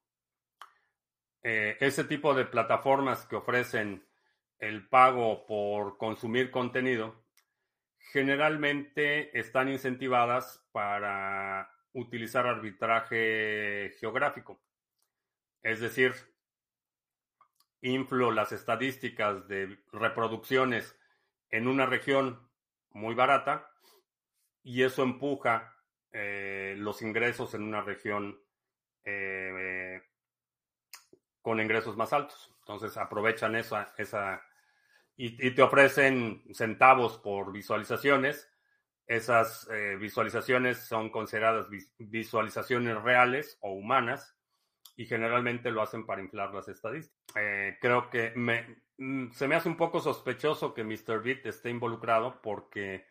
[1.43, 4.07] Eh, ese tipo de plataformas que ofrecen
[4.59, 7.25] el pago por consumir contenido,
[8.11, 14.61] generalmente están incentivadas para utilizar arbitraje geográfico.
[15.61, 16.13] Es decir,
[17.81, 20.97] inflo las estadísticas de reproducciones
[21.49, 22.39] en una región
[22.93, 23.69] muy barata
[24.63, 25.75] y eso empuja
[26.11, 28.39] eh, los ingresos en una región
[29.03, 30.01] eh,
[31.41, 32.55] con ingresos más altos.
[32.59, 34.41] Entonces aprovechan esa, esa
[35.15, 38.49] y, te ofrecen centavos por visualizaciones.
[39.05, 44.37] Esas eh, visualizaciones son consideradas visualizaciones reales o humanas
[44.95, 47.22] y generalmente lo hacen para inflar las estadísticas.
[47.35, 52.41] Eh, creo que me, mm, se me hace un poco sospechoso que MrBeat esté involucrado
[52.41, 53.07] porque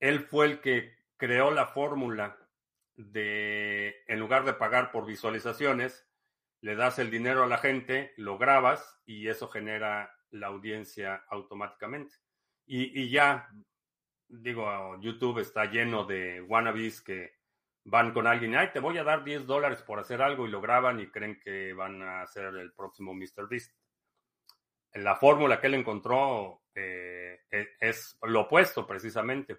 [0.00, 2.36] él fue el que creó la fórmula
[2.96, 6.06] de, en lugar de pagar por visualizaciones,
[6.60, 12.14] le das el dinero a la gente, lo grabas y eso genera la audiencia automáticamente.
[12.68, 13.48] Y, ya,
[14.28, 17.36] digo, YouTube está lleno de wannabes que
[17.86, 20.60] van con alguien, ay, te voy a dar 10 dólares por hacer algo y lo
[20.60, 23.48] graban y creen que van a ser el próximo Mr.
[23.48, 23.72] Beast.
[24.94, 29.58] La fórmula que él encontró eh, e, es lo opuesto precisamente.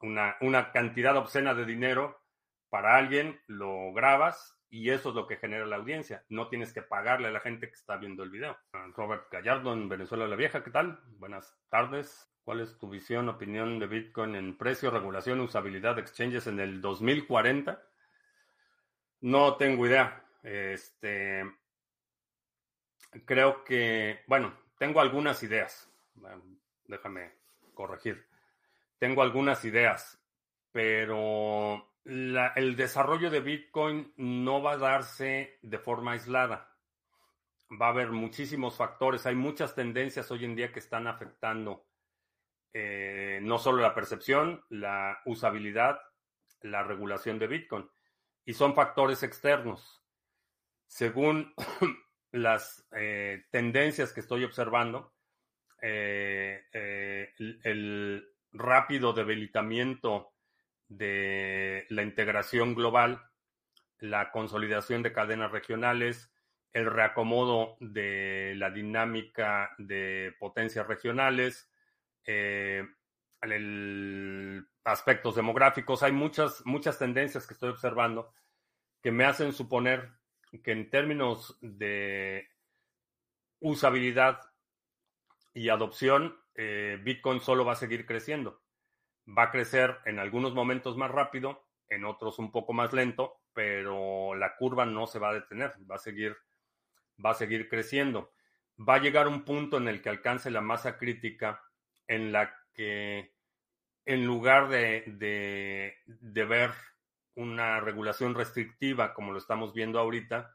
[0.00, 2.22] Una, una cantidad obscena de dinero
[2.70, 6.24] para alguien, lo grabas y eso es lo que genera la audiencia.
[6.30, 8.56] No tienes que pagarle a la gente que está viendo el video.
[8.96, 11.00] Robert Gallardo en Venezuela la Vieja, ¿qué tal?
[11.18, 12.31] Buenas tardes.
[12.44, 16.80] ¿Cuál es tu visión, opinión de Bitcoin en precio, regulación, usabilidad de exchanges en el
[16.80, 17.80] 2040?
[19.20, 20.24] No tengo idea.
[20.42, 21.44] Este,
[23.24, 25.88] creo que, bueno, tengo algunas ideas.
[26.86, 27.32] Déjame
[27.74, 28.26] corregir.
[28.98, 30.20] Tengo algunas ideas,
[30.72, 36.76] pero el desarrollo de Bitcoin no va a darse de forma aislada.
[37.80, 41.86] va a haber muchísimos factores, hay muchas tendencias hoy en día que están afectando
[42.74, 46.00] eh, no solo la percepción, la usabilidad,
[46.62, 47.88] la regulación de Bitcoin,
[48.44, 50.02] y son factores externos.
[50.86, 51.54] Según
[52.32, 55.12] las eh, tendencias que estoy observando,
[55.80, 56.62] eh,
[57.64, 60.32] el rápido debilitamiento
[60.88, 63.22] de la integración global,
[63.98, 66.32] la consolidación de cadenas regionales,
[66.72, 71.71] el reacomodo de la dinámica de potencias regionales,
[72.26, 72.86] eh,
[74.84, 76.02] aspectos demográficos.
[76.02, 78.32] Hay muchas, muchas tendencias que estoy observando
[79.02, 80.12] que me hacen suponer
[80.62, 82.48] que en términos de
[83.60, 84.40] usabilidad
[85.54, 88.62] y adopción, eh, Bitcoin solo va a seguir creciendo.
[89.26, 94.34] Va a crecer en algunos momentos más rápido, en otros un poco más lento, pero
[94.34, 96.36] la curva no se va a detener, va a seguir
[97.24, 98.32] va a seguir creciendo.
[98.78, 101.62] Va a llegar un punto en el que alcance la masa crítica
[102.12, 103.32] en la que
[104.04, 105.04] en lugar de,
[106.06, 106.70] de, ver
[107.34, 110.54] una regulación restrictiva como lo estamos viendo ahorita,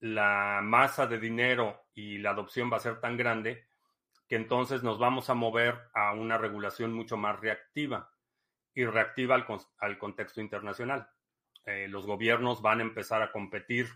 [0.00, 3.68] la masa de dinero y la adopción va a ser tan grande
[4.28, 8.10] que entonces nos vamos a mover a una regulación mucho más reactiva
[8.74, 9.34] y reactiva
[9.78, 11.08] al, contexto internacional.
[11.64, 13.88] Eh, los gobiernos van a empezar a competir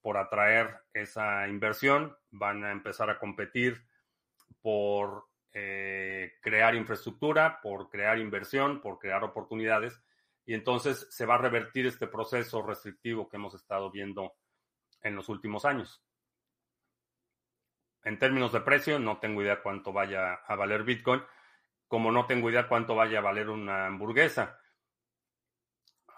[0.00, 3.84] por atraer esa inversión, van a empezar a competir
[4.62, 10.02] por eh, crear infraestructura, por crear inversión, por crear oportunidades,
[10.44, 14.34] y entonces se va a revertir este proceso restrictivo que hemos estado viendo
[15.00, 16.04] en los últimos años.
[18.02, 21.22] En términos de precio, no tengo idea cuánto vaya a valer Bitcoin,
[21.88, 24.60] como no tengo idea cuánto vaya a valer una hamburguesa.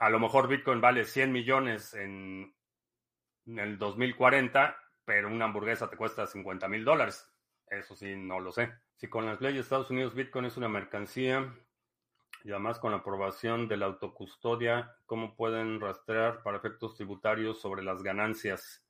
[0.00, 2.56] A lo mejor Bitcoin vale 100 millones en
[3.46, 7.32] en el 2040, pero una hamburguesa te cuesta 50 mil dólares.
[7.68, 8.72] Eso sí, no lo sé.
[8.96, 11.52] Si con las leyes de Estados Unidos Bitcoin es una mercancía
[12.44, 17.82] y además con la aprobación de la autocustodia, ¿cómo pueden rastrear para efectos tributarios sobre
[17.82, 18.84] las ganancias?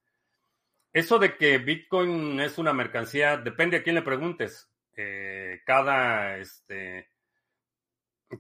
[0.93, 4.71] Eso de que Bitcoin es una mercancía depende a quién le preguntes.
[4.95, 7.11] Eh, cada, este,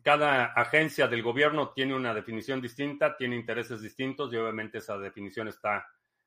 [0.02, 5.48] cada agencia del gobierno tiene una definición distinta, tiene intereses distintos y obviamente esa definición
[5.48, 5.86] está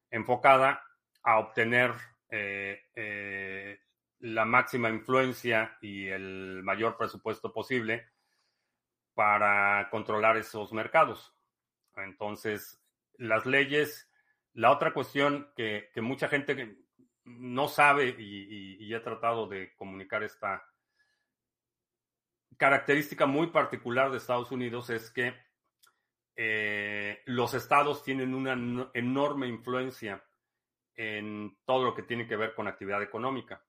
[0.09, 0.83] enfocada
[1.23, 1.93] a obtener
[2.29, 3.68] eh, eh,
[4.19, 8.07] la máxima influencia y el mayor presupuesto posible
[9.13, 11.33] para controlar esos mercados.
[11.95, 12.81] Entonces,
[13.17, 14.09] las leyes,
[14.53, 16.77] la otra cuestión que, mucha gente
[17.25, 20.65] no sabe y, he tratado de comunicar esta
[22.57, 25.33] característica muy particular de Estados Unidos es que
[26.35, 30.23] eh, los estados tienen una enorme influencia
[30.95, 33.63] en todo lo que tiene que ver con actividad económica.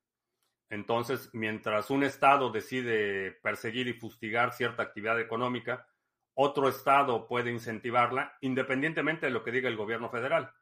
[0.70, 5.86] Entonces, mientras un estado decide perseguir y fustigar cierta actividad económica,
[6.34, 10.52] otro estado puede incentivarla independientemente de lo que diga el gobierno federal.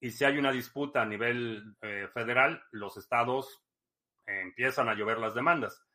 [0.00, 3.62] Y si hay una disputa a nivel eh, federal, los estados
[4.26, 5.86] empiezan a llover las demandas.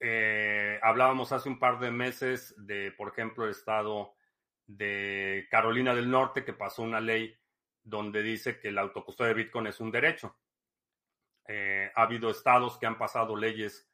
[0.00, 4.14] Eh, hablábamos hace un par de meses de, por ejemplo, el estado
[4.66, 7.36] de Carolina del Norte que pasó una ley
[7.82, 10.36] donde dice que la autocustodia de Bitcoin es un derecho.
[11.48, 13.88] Eh, ha habido estados que han pasado leyes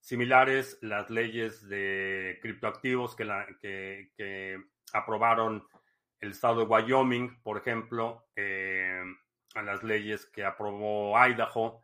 [0.00, 5.66] similares, las leyes de criptoactivos que, la, que, aprobaron
[6.20, 9.02] el estado de Wyoming, por ejemplo, eh,
[9.54, 11.82] a las leyes que aprobó Idaho.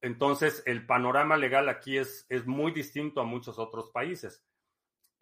[0.00, 4.44] Entonces, el panorama legal aquí es, es muy distinto a muchos otros países.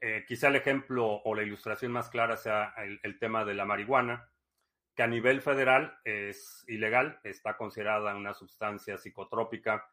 [0.02, 2.72] Eh, quizá el ejemplo o la ilustración más clara sea
[3.02, 4.29] el, tema de la marihuana,
[5.00, 9.90] que a nivel federal es ilegal, está considerada una sustancia psicotrópica,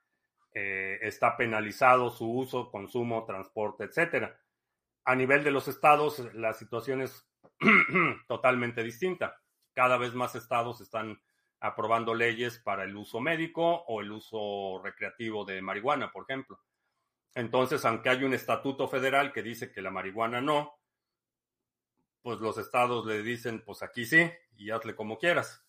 [0.54, 4.34] eh, está penalizado su uso, consumo, transporte, etc.
[5.06, 7.26] A nivel de los estados, la situación es
[8.28, 9.40] totalmente distinta.
[9.74, 11.22] Cada vez más estados están
[11.62, 16.60] aprobando leyes para el uso médico o el uso recreativo de marihuana, por ejemplo.
[17.34, 20.77] Entonces, aunque hay un estatuto federal que dice que la marihuana no,
[22.28, 25.66] pues los estados le dicen, pues aquí sí, y hazle como quieras.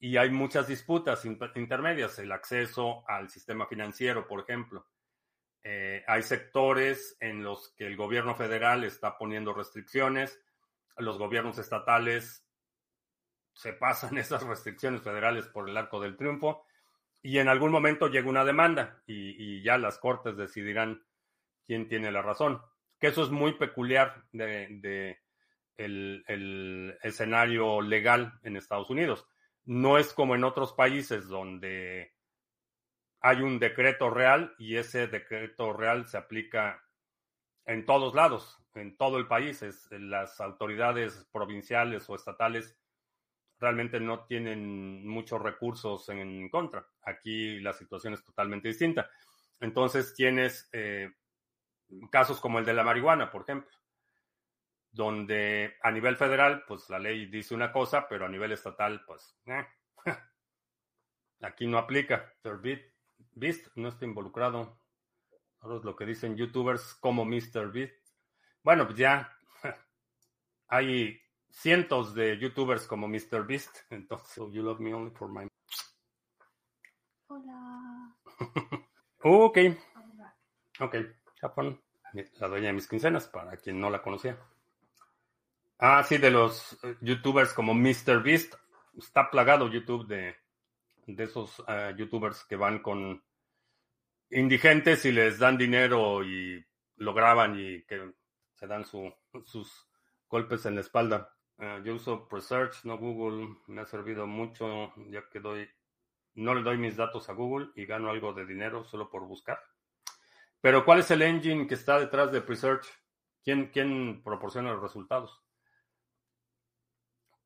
[0.00, 4.88] Y hay muchas disputas intermedias, el acceso al sistema financiero, por ejemplo.
[5.62, 10.40] Eh, hay sectores en los que el gobierno federal está poniendo restricciones,
[10.96, 12.44] los gobiernos estatales
[13.54, 16.66] se pasan esas restricciones federales por el arco del triunfo
[17.22, 21.06] y en algún momento llega una demanda y, ya las cortes decidirán
[21.64, 22.60] quién tiene la razón.
[22.98, 25.20] Que eso es muy peculiar de,
[25.76, 29.26] el, escenario legal en Estados Unidos.
[29.64, 32.14] no es como en otros países donde
[33.20, 36.82] hay un decreto real y ese decreto real se aplica
[37.64, 39.64] en todos lados, en todo el país.
[39.90, 42.78] Las autoridades provinciales o estatales
[43.58, 46.86] realmente no tienen muchos recursos en contra.
[47.02, 49.10] Aquí la situación es totalmente distinta.
[49.60, 51.10] Entonces tienes eh,
[52.10, 53.70] casos como el de la marihuana, por ejemplo,
[54.96, 59.38] donde a nivel federal, pues la ley dice una cosa, pero a nivel estatal, pues
[59.44, 59.66] eh,
[61.42, 62.32] aquí no aplica.
[63.34, 64.80] Beast no está involucrado.
[65.60, 67.70] Ahora es lo que dicen youtubers como Mr.
[67.70, 67.94] Beast.
[68.62, 69.36] Bueno, pues ya
[70.68, 71.20] hay
[71.50, 73.46] cientos de youtubers como Mr.
[73.46, 73.76] Beast.
[73.90, 75.46] Entonces, you love me only for my.
[77.28, 78.16] Hola.
[79.22, 79.58] ok.
[80.80, 80.96] Ok.
[81.38, 81.82] Japón.
[82.40, 84.38] La dueña de mis quincenas, para quien no la conocía.
[85.78, 88.22] Ah, sí, de los eh, youtubers como Mr.
[88.22, 88.54] Beast.
[88.96, 90.34] Está plagado YouTube de,
[91.06, 93.22] de esos ah, youtubers que van con
[94.30, 96.64] indigentes y les dan dinero y
[96.96, 98.10] lo graban y que
[98.54, 99.12] se dan su,
[99.44, 99.86] sus
[100.28, 101.30] golpes en la espalda.
[101.58, 103.56] Ah, yo uso Presearch, no Google.
[103.66, 105.68] Me ha servido mucho ya que doy,
[106.34, 109.60] no le doy mis datos a Google y gano algo de dinero solo por buscar.
[110.62, 112.86] Pero ¿cuál es el engine que está detrás de Presearch?
[113.44, 115.45] ¿Quién, quién proporciona los resultados?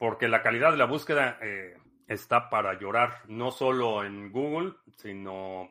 [0.00, 1.76] Porque la calidad de la búsqueda eh,
[2.06, 5.70] está para llorar, no solo en Google, sino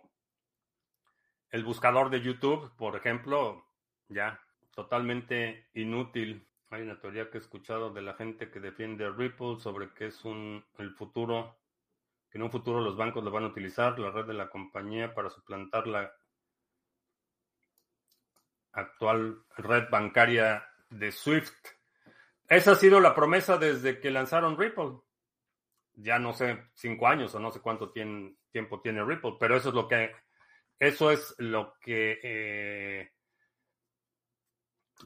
[1.49, 3.65] el buscador de YouTube, por ejemplo,
[4.07, 6.47] ya, totalmente inútil.
[6.69, 10.23] Hay una teoría que he escuchado de la gente que defiende Ripple sobre que es
[10.23, 11.57] un, el futuro,
[12.30, 15.15] que en un futuro los bancos lo van a utilizar, la red de la compañía,
[15.15, 16.13] para suplantar la
[18.73, 21.78] actual red bancaria de Swift.
[22.49, 25.01] Esa ha sido la promesa desde que lanzaron Ripple.
[25.93, 29.75] Ya no sé, cinco años o no sé cuánto tiempo tiene Ripple, pero eso es
[29.75, 30.11] lo que
[30.79, 33.11] eso es lo que eh,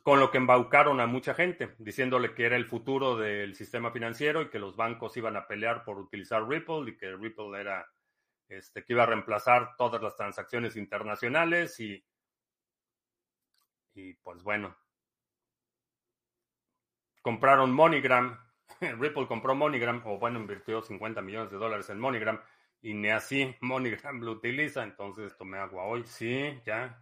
[0.04, 4.42] con lo que embaucaron a mucha gente, diciéndole que era el futuro del sistema financiero
[4.42, 7.86] y que los bancos iban a pelear por utilizar Ripple y que Ripple era
[8.48, 12.04] este que iba a reemplazar todas las transacciones internacionales y
[13.96, 14.76] y pues bueno,
[17.24, 18.38] compraron MoneyGram,
[19.00, 22.40] Ripple compró MoneyGram o bueno, invirtió 50 millones de dólares en MoneyGram
[22.84, 26.04] y ni así MoneyGram lo utiliza, entonces tomé agua hoy.
[26.06, 27.00] Sí, ya.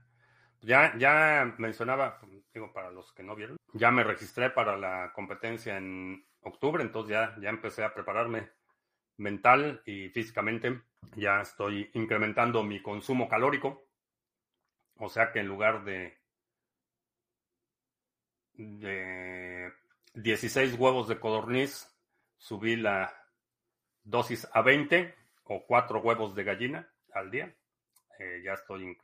[0.62, 2.22] Ya, ya mencionaba,
[2.54, 7.10] digo, para los que no vieron, ya me registré para la competencia en octubre, entonces
[7.12, 8.52] ya, ya empecé a prepararme
[9.18, 10.82] mental y físicamente.
[11.16, 13.84] Ya estoy incrementando mi consumo calórico.
[14.98, 16.16] O sea que en lugar de,
[18.54, 19.74] de
[20.14, 21.88] 16 huevos de codorniz,
[22.38, 23.16] subí la
[24.04, 27.56] dosis a 20 o cuatro huevos de gallina al día.
[28.20, 28.98] Eh, ya estoy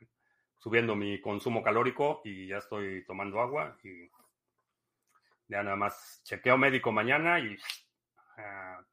[0.58, 4.10] subiendo mi consumo calórico y ya estoy tomando agua y
[5.48, 8.84] ya nada más chequeo médico mañana y uh,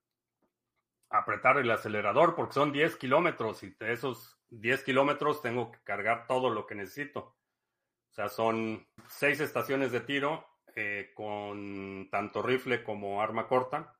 [1.09, 6.27] apretar el acelerador porque son 10 kilómetros y de esos 10 kilómetros tengo que cargar
[6.27, 7.35] todo lo que necesito.
[8.09, 13.95] O sea, son seis estaciones de tiro eh, con tanto rifle como arma corta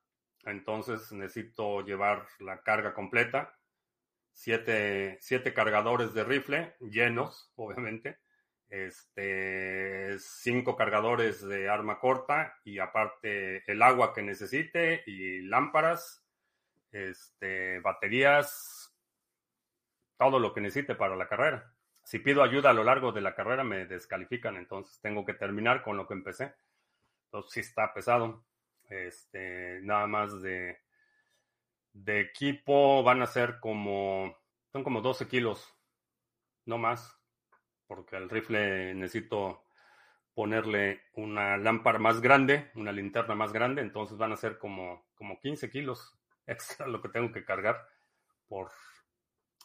[0.46, 3.58] entonces necesito llevar la carga completa.
[4.32, 8.20] Siete, siete cargadores de rifle llenos, obviamente.
[8.68, 16.26] Este, cinco cargadores de arma corta y aparte el agua que necesite y lámparas,
[16.92, 18.94] este, baterías,
[20.18, 21.74] todo lo que necesite para la carrera.
[22.04, 25.82] Si pido ayuda a lo largo de la carrera me descalifican, entonces tengo que terminar
[25.82, 26.54] con lo que empecé.
[27.36, 28.46] Entonces sí está pesado.
[28.88, 30.78] Este, nada más de,
[31.92, 34.38] de equipo van a ser como,
[34.72, 35.68] son como 12 kilos,
[36.64, 37.20] no más,
[37.88, 39.66] porque al rifle necesito
[40.34, 45.38] ponerle una lámpara más grande, una linterna más grande, entonces van a ser como, como
[45.42, 46.18] 15 kilos
[46.48, 47.86] extra lo que tengo que cargar
[48.48, 48.72] por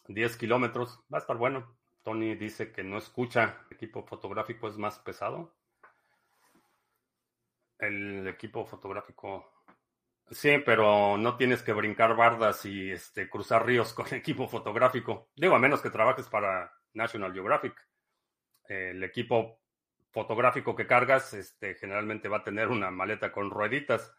[0.08, 0.98] 10 kilómetros.
[1.12, 1.78] Va a estar bueno.
[2.02, 5.54] Tony dice que no escucha, el equipo fotográfico es más pesado
[7.80, 9.50] el equipo fotográfico.
[10.30, 15.30] Sí, pero no tienes que brincar bardas y este, cruzar ríos con equipo fotográfico.
[15.36, 17.74] Digo, a menos que trabajes para National Geographic.
[18.64, 19.60] El equipo
[20.10, 24.12] fotográfico que cargas este, generalmente va a tener una maleta con rueditas.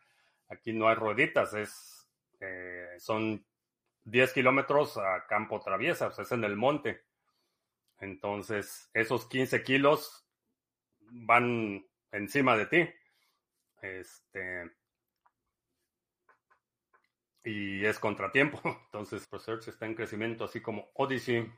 [0.49, 2.09] Aquí no hay rueditas, es,
[2.39, 3.45] eh, son
[4.03, 7.03] 10 kilómetros a campo traviesa, es en el monte.
[7.99, 10.27] Entonces, esos 15 kilos
[10.99, 12.89] van encima de ti.
[13.81, 14.71] Este.
[17.43, 18.61] y es contratiempo.
[18.85, 21.51] Entonces, Research está en crecimiento, así como Odyssey.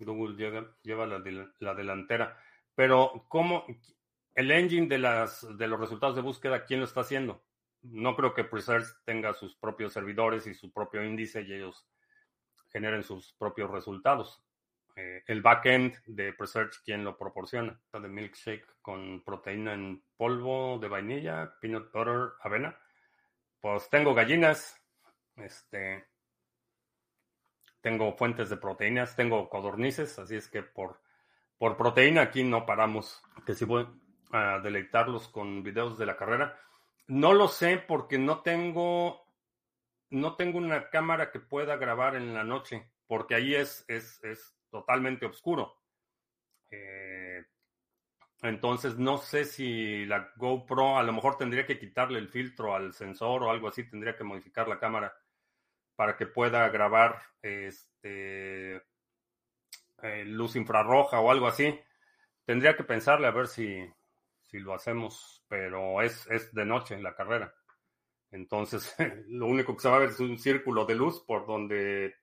[0.00, 1.22] Google lleva la,
[1.60, 2.36] la, delantera.
[2.74, 3.64] Pero, ¿cómo
[4.34, 7.44] el engine de, las, de los resultados de búsqueda, quién lo está haciendo?
[7.82, 11.86] No creo que Presearch tenga sus propios servidores y su propio índice y ellos
[12.70, 14.43] generen sus propios resultados.
[14.96, 17.80] Eh, el backend de Presearch, ¿quién lo proporciona?
[17.92, 22.78] De milkshake con proteína en polvo de vainilla, peanut butter, avena.
[23.60, 24.80] Pues tengo gallinas,
[25.36, 26.06] este,
[27.80, 31.00] tengo fuentes de proteínas, tengo codornices, así es que por,
[31.58, 33.22] por proteína aquí no paramos.
[33.44, 33.86] Que si voy
[34.32, 36.58] a deleitarlos con videos de la carrera.
[37.06, 39.26] No lo sé porque no tengo,
[40.10, 44.56] no tengo una cámara que pueda grabar en la noche, porque ahí es, es, es
[44.74, 45.76] totalmente oscuro.
[46.68, 47.44] Eh,
[48.42, 52.92] entonces no sé si la GoPro, a lo mejor tendría que quitarle el filtro al
[52.92, 55.16] sensor o algo así, tendría que modificar la cámara
[55.94, 58.82] para que pueda grabar este,
[60.02, 61.78] eh, luz infrarroja o algo así.
[62.44, 63.88] Tendría que pensarle a ver si,
[64.42, 67.54] si lo hacemos, pero es, es de noche en la carrera.
[68.32, 68.92] Entonces,
[69.28, 72.16] lo único que se va a ver es un círculo de luz por donde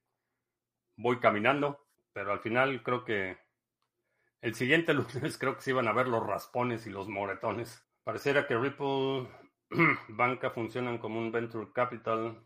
[0.97, 3.37] voy caminando, pero al final creo que
[4.41, 7.85] el siguiente lunes creo que se iban a ver los raspones y los moretones.
[8.03, 9.27] Pareciera que Ripple
[10.09, 12.45] Banca funcionan como un venture capital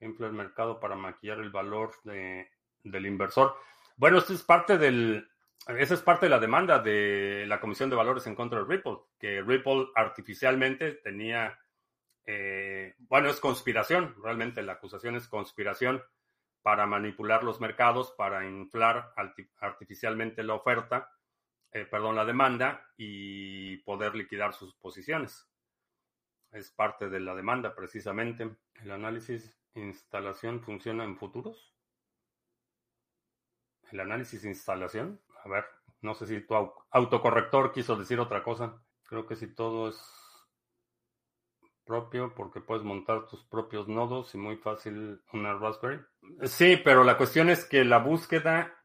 [0.00, 2.50] infla el mercado para maquillar el valor de,
[2.82, 3.56] del inversor.
[3.96, 5.26] Bueno, esto es parte del,
[5.66, 8.98] esa es parte de la demanda de la Comisión de Valores en contra de Ripple,
[9.18, 11.58] que Ripple artificialmente tenía,
[12.24, 16.02] eh, bueno, es conspiración, realmente la acusación es conspiración
[16.66, 19.14] para manipular los mercados, para inflar
[19.60, 21.12] artificialmente la oferta,
[21.70, 25.48] eh, perdón, la demanda y poder liquidar sus posiciones.
[26.50, 28.56] Es parte de la demanda precisamente.
[28.82, 31.72] El análisis instalación funciona en futuros.
[33.92, 35.20] El análisis instalación.
[35.44, 35.66] A ver,
[36.00, 36.56] no sé si tu
[36.90, 38.82] autocorrector quiso decir otra cosa.
[39.04, 40.25] Creo que si todo es
[41.86, 46.04] propio porque puedes montar tus propios nodos y muy fácil una Raspberry.
[46.44, 48.76] Sí, pero la cuestión es que la búsqueda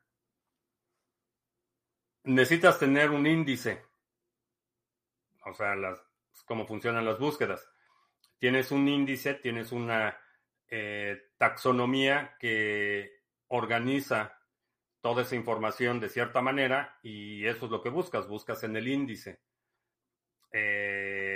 [2.23, 3.83] necesitas tener un índice.
[5.45, 5.99] O sea, las,
[6.45, 7.67] cómo funcionan las búsquedas.
[8.37, 10.17] Tienes un índice, tienes una
[10.69, 14.37] eh, taxonomía que organiza
[15.01, 18.87] toda esa información de cierta manera y eso es lo que buscas, buscas en el
[18.87, 19.41] índice.
[20.53, 21.30] Eh,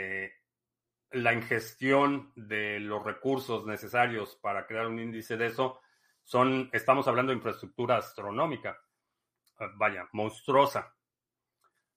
[1.15, 5.79] la ingestión de los recursos necesarios para crear un índice de eso
[6.23, 8.77] son, estamos hablando de infraestructura astronómica,
[9.59, 10.93] eh, vaya, monstruosa.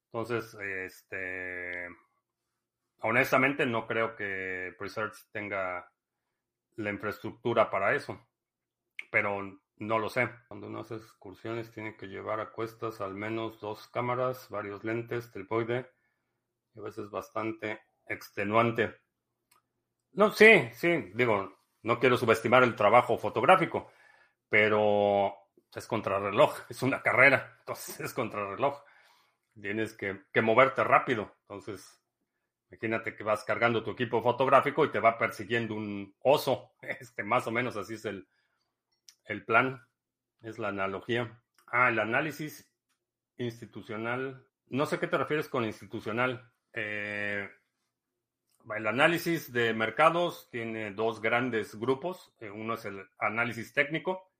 [0.06, 1.88] Entonces, este,
[3.00, 5.90] honestamente no creo que Presearch tenga
[6.76, 8.28] la infraestructura para eso,
[9.10, 10.30] pero no lo sé.
[10.46, 15.32] Cuando uno hace excursiones tiene que llevar a cuestas al menos dos cámaras, varios lentes,
[15.32, 15.90] trípode,
[16.74, 19.07] y a veces bastante extenuante.
[20.18, 23.92] No, sí, sí, digo, no quiero subestimar el trabajo fotográfico,
[24.48, 25.32] pero
[25.72, 28.82] es contrarreloj, es una carrera, entonces es contrarreloj.
[29.62, 32.02] Tienes que, que moverte rápido, entonces
[32.68, 37.46] imagínate que vas cargando tu equipo fotográfico y te va persiguiendo un oso, este, más
[37.46, 38.26] o menos así es el,
[39.24, 39.86] el plan
[40.40, 41.40] es la analogía.
[41.68, 42.68] Ah, el análisis
[43.36, 44.44] institucional.
[44.66, 46.50] No sé qué te refieres con institucional.
[46.72, 47.48] Eh,
[48.76, 52.34] el análisis de mercados tiene dos grandes grupos.
[52.40, 54.30] Eh, uno es el análisis técnico,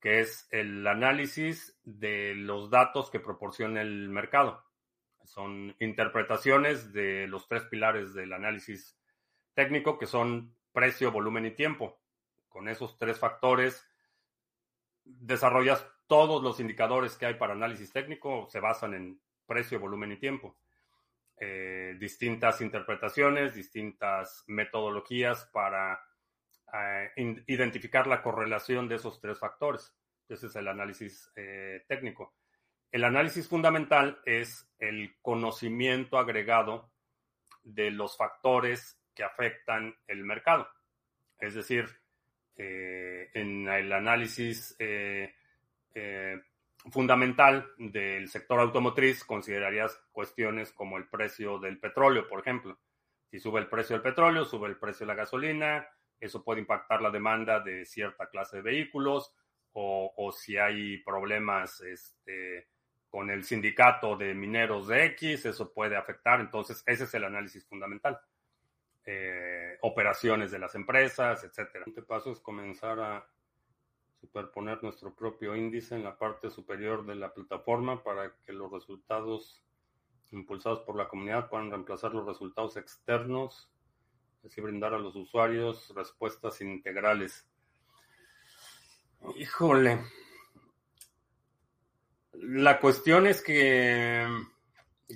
[0.00, 4.64] que es el análisis de los datos que proporciona el mercado.
[5.24, 8.96] Son interpretaciones de los tres pilares del análisis
[9.54, 11.98] técnico, que son precio, volumen y tiempo
[12.56, 13.86] con esos tres factores
[15.04, 20.16] desarrollas todos los indicadores que hay para análisis técnico, se basan en precio, volumen y
[20.16, 20.56] tiempo.
[21.38, 26.00] Eh, distintas interpretaciones, distintas metodologías para
[26.72, 29.94] eh, identificar la correlación de esos tres factores.
[30.30, 32.34] Ese es el análisis eh, técnico.
[32.90, 36.90] El análisis fundamental es el conocimiento agregado
[37.62, 40.66] de los factores que afectan el mercado.
[41.38, 41.86] Es decir,
[42.56, 44.74] en el análisis
[46.90, 52.78] fundamental del sector automotriz considerarías cuestiones como el precio del petróleo, por ejemplo.
[53.30, 55.88] Si sube el precio del petróleo, sube el precio de la gasolina,
[56.20, 59.34] eso puede impactar la demanda de cierta clase de vehículos,
[59.78, 62.68] o, si hay problemas este,
[63.10, 66.40] con el sindicato de mineros de X, eso puede afectar.
[66.40, 68.18] Entonces, ese es el análisis fundamental.
[69.06, 71.84] eh, operaciones de las empresas, etcétera.
[71.84, 73.26] Siguiente paso es comenzar a
[74.26, 79.62] superponer nuestro propio índice en la parte superior de la plataforma para que los resultados
[80.32, 83.70] impulsados por la comunidad puedan reemplazar los resultados externos,
[84.44, 87.48] así brindar a los usuarios respuestas integrales.
[89.36, 90.04] Híjole.
[92.32, 94.26] La cuestión es que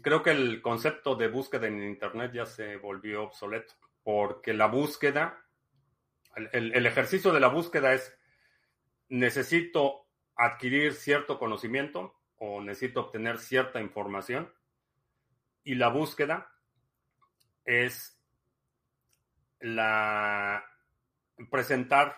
[0.02, 5.44] creo que el concepto de búsqueda en Internet ya se volvió obsoleto, porque la búsqueda,
[6.36, 8.16] el, el ejercicio de la búsqueda es
[9.10, 10.06] necesito
[10.36, 14.50] adquirir cierto conocimiento o necesito obtener cierta información
[15.62, 16.50] y la búsqueda
[17.64, 18.18] es
[19.60, 20.64] la
[21.50, 22.16] presentar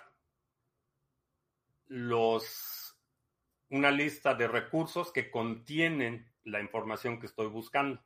[1.88, 2.97] los
[3.70, 8.05] una lista de recursos que contienen la información que estoy buscando.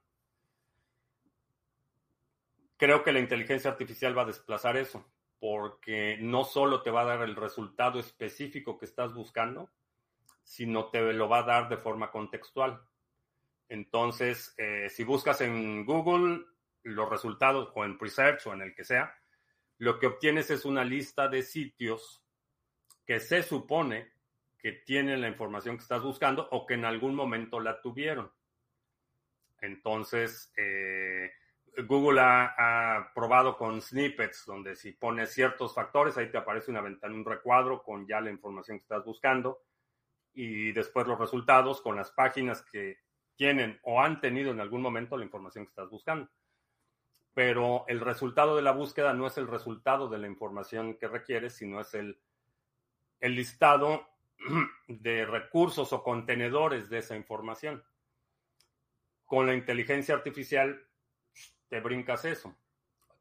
[2.76, 5.04] Creo que la inteligencia artificial va a desplazar eso
[5.38, 9.70] porque no solo te va a dar el resultado específico que estás buscando,
[10.42, 12.80] sino te lo va a dar de forma contextual.
[13.68, 16.44] Entonces, eh, si buscas en Google
[16.84, 19.12] los resultados o en Presearch o en el que sea,
[19.78, 22.24] lo que obtienes es una lista de sitios
[23.04, 24.12] que se supone
[24.58, 28.30] que tienen la información que estás buscando o que en algún momento la tuvieron.
[29.60, 31.32] Entonces, eh,
[31.84, 37.14] Google ha, probado con snippets, donde si pones ciertos factores, ahí te aparece una ventana,
[37.14, 39.62] un recuadro con ya la información que estás buscando
[40.32, 42.98] y después los resultados con las páginas que
[43.36, 46.30] tienen o han tenido en algún momento la información que estás buscando.
[47.34, 51.54] Pero el resultado de la búsqueda no es el resultado de la información que requieres,
[51.54, 52.18] sino es el,
[53.20, 54.08] el listado
[54.88, 57.84] de recursos o contenedores de esa información.
[59.26, 60.86] Con la inteligencia artificial
[61.68, 62.56] te brincas eso,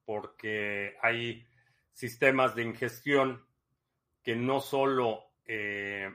[0.05, 1.47] porque hay
[1.93, 3.45] sistemas de ingestión
[4.21, 6.11] que no solo eh,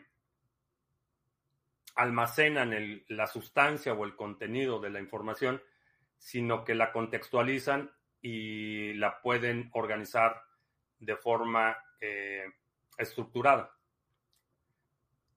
[1.94, 5.62] almacenan la sustancia o el contenido de la información,
[6.18, 10.42] sino que la contextualizan y la pueden organizar
[10.98, 12.44] de forma eh,
[12.98, 13.74] estructurada,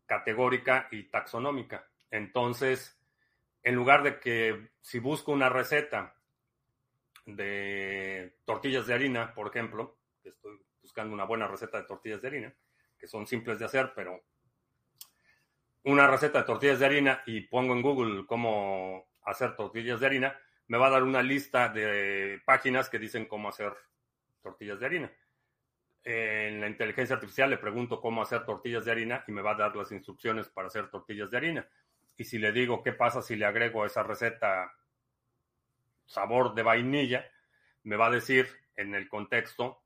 [0.06, 1.88] categórica y taxonómica.
[2.12, 3.00] Entonces,
[3.64, 6.16] en lugar de que si busco una receta
[7.26, 12.56] de tortillas de harina, por ejemplo, estoy buscando una buena receta de tortillas de harina,
[12.98, 14.24] que son simples de hacer, pero
[15.84, 20.40] una receta de tortillas de harina y pongo en Google cómo hacer tortillas de harina,
[20.68, 23.74] me va a dar una lista de páginas que dicen cómo hacer
[24.42, 25.12] tortillas de harina.
[26.04, 29.56] En la inteligencia artificial le pregunto cómo hacer tortillas de harina y me va a
[29.56, 31.68] dar las instrucciones para hacer tortillas de harina.
[32.18, 34.74] Y si le digo qué pasa si le agrego esa receta
[36.06, 37.26] sabor de vainilla,
[37.84, 39.84] me va a decir en el contexto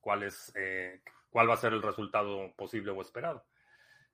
[0.00, 3.44] cuál es eh, cuál va a ser el resultado posible o esperado.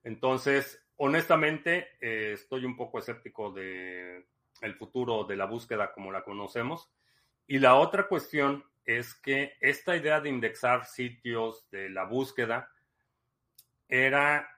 [0.03, 4.25] Entonces, honestamente, eh, estoy un poco escéptico de
[4.61, 6.91] el futuro de la búsqueda como la conocemos.
[7.47, 12.69] Y la otra cuestión es que esta idea de indexar sitios de la búsqueda
[13.87, 14.49] era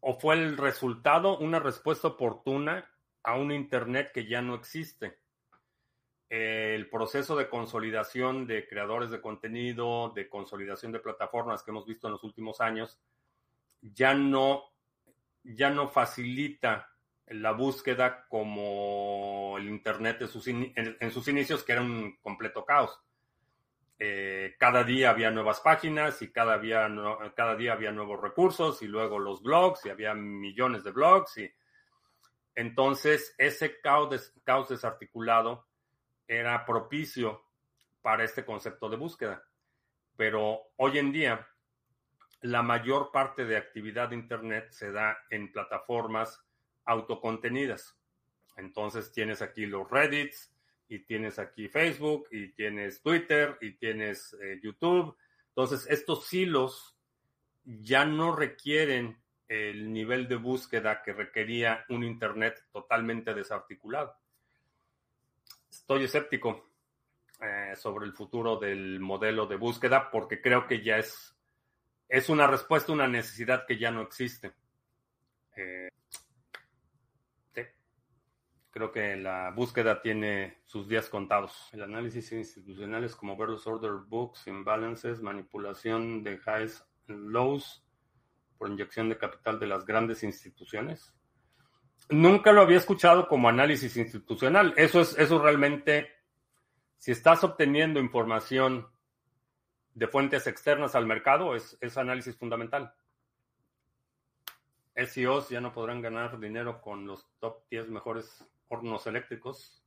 [0.00, 2.88] o fue el resultado, una respuesta oportuna
[3.22, 5.18] a un Internet que ya no existe.
[6.28, 12.06] El proceso de consolidación de creadores de contenido, de consolidación de plataformas que hemos visto
[12.06, 13.00] en los últimos años,
[13.80, 14.64] ya no,
[15.42, 16.90] ya no facilita
[17.28, 20.28] la búsqueda como el Internet en
[21.10, 22.98] sus, inicios, que era un completo caos.
[23.98, 26.88] Eh, cada día había nuevas páginas y cada día,
[27.34, 31.50] cada día había nuevos recursos y luego los blogs y había millones de blogs y
[32.58, 35.68] entonces, ese caos, desarticulado
[36.26, 37.40] era propicio
[38.02, 39.44] para este concepto de búsqueda.
[40.16, 41.46] Pero hoy en día,
[42.40, 46.44] la mayor parte de actividad de Internet se da en plataformas
[46.84, 47.96] autocontenidas.
[48.56, 50.52] Entonces tienes aquí los Reddits
[50.88, 55.16] y tienes aquí Facebook y tienes Twitter y tienes eh, YouTube.
[55.50, 56.96] Entonces estos hilos
[57.62, 64.14] ya no requieren el nivel de búsqueda que requería un Internet totalmente desarticulado.
[65.70, 66.70] Estoy escéptico
[67.40, 71.34] eh, sobre el futuro del modelo de búsqueda porque creo que ya es,
[72.08, 74.52] es una respuesta una necesidad que ya no existe.
[75.56, 75.88] Eh,
[78.70, 81.68] creo que la búsqueda tiene sus días contados.
[81.72, 87.87] El análisis institucional es como ver los order books, imbalances, manipulación de highs and lows
[88.58, 91.14] por inyección de capital de las grandes instituciones.
[92.10, 94.74] Nunca lo había escuchado como análisis institucional.
[94.76, 96.10] Eso es, eso realmente
[96.96, 98.88] Si estás obteniendo información
[99.94, 102.92] de fuentes externas al mercado, es, análisis fundamental.
[104.96, 109.84] SEOs ya no podrán ganar dinero con los top 10 mejores hornos eléctricos.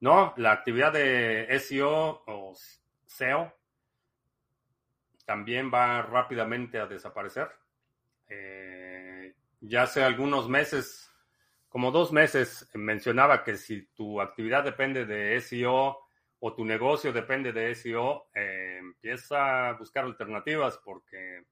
[0.00, 2.54] No, la actividad de SEO o
[3.06, 3.52] SEO
[5.24, 7.50] también va rápidamente a desaparecer.
[8.32, 11.10] Eh, ya hace algunos meses,
[11.68, 15.98] como dos meses, mencionaba que si tu actividad depende de SEO
[16.40, 21.44] o tu negocio depende de SEO, eh, empieza a buscar alternativas porque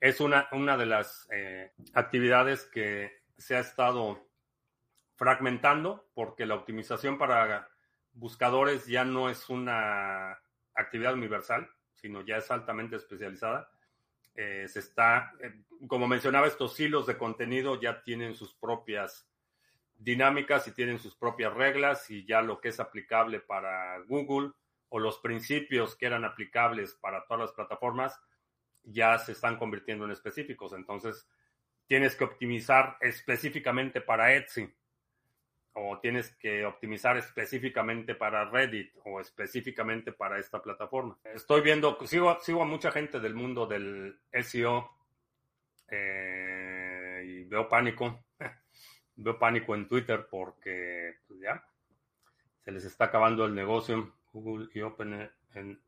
[0.00, 4.28] es una, una de las eh, actividades que se ha estado
[5.14, 7.68] fragmentando porque la optimización para
[8.12, 10.32] buscadores ya no es una
[10.74, 13.70] actividad universal, sino ya es altamente especializada.
[14.34, 19.28] Eh, se está, eh, como mencionaba, estos hilos de contenido ya tienen sus propias
[19.94, 24.52] dinámicas y tienen sus propias reglas y ya lo que es aplicable para Google
[24.88, 28.18] o los principios que eran aplicables para todas las plataformas
[28.84, 30.72] ya se están convirtiendo en específicos.
[30.72, 31.28] Entonces,
[31.86, 34.72] tienes que optimizar específicamente para Etsy
[35.74, 41.18] o tienes que optimizar específicamente para Reddit o específicamente para esta plataforma.
[41.24, 44.90] Estoy viendo, sigo, sigo a mucha gente del mundo del SEO
[45.88, 48.24] eh, y veo pánico,
[49.16, 51.64] veo pánico en Twitter porque pues ya
[52.64, 54.14] se les está acabando el negocio.
[54.32, 55.80] Google y Open, en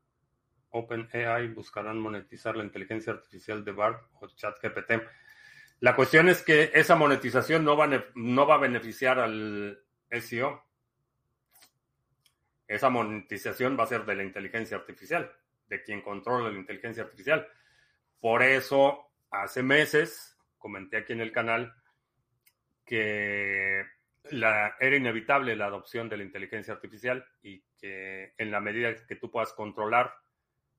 [0.69, 4.91] OpenAI buscarán monetizar la inteligencia artificial de BART o ChatGPT.
[5.79, 10.63] La cuestión es que esa monetización no va, a beneficiar al SEO.
[12.67, 15.31] Esa monetización va a ser de la inteligencia artificial,
[15.67, 17.47] de quien controla la inteligencia artificial.
[18.19, 21.75] Por eso, hace meses, comenté aquí en el canal
[22.85, 23.83] que
[24.23, 29.29] era inevitable la adopción de la inteligencia artificial y que en la medida que tú
[29.29, 30.15] puedas controlar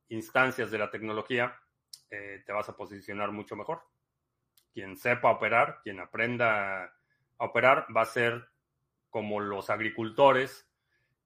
[0.09, 1.57] instancias de la tecnología,
[2.11, 3.83] eh, te vas a posicionar mucho mejor.
[4.77, 6.91] Quien sepa operar, quien aprenda a
[7.39, 8.47] operar, va a ser
[9.09, 10.71] como los agricultores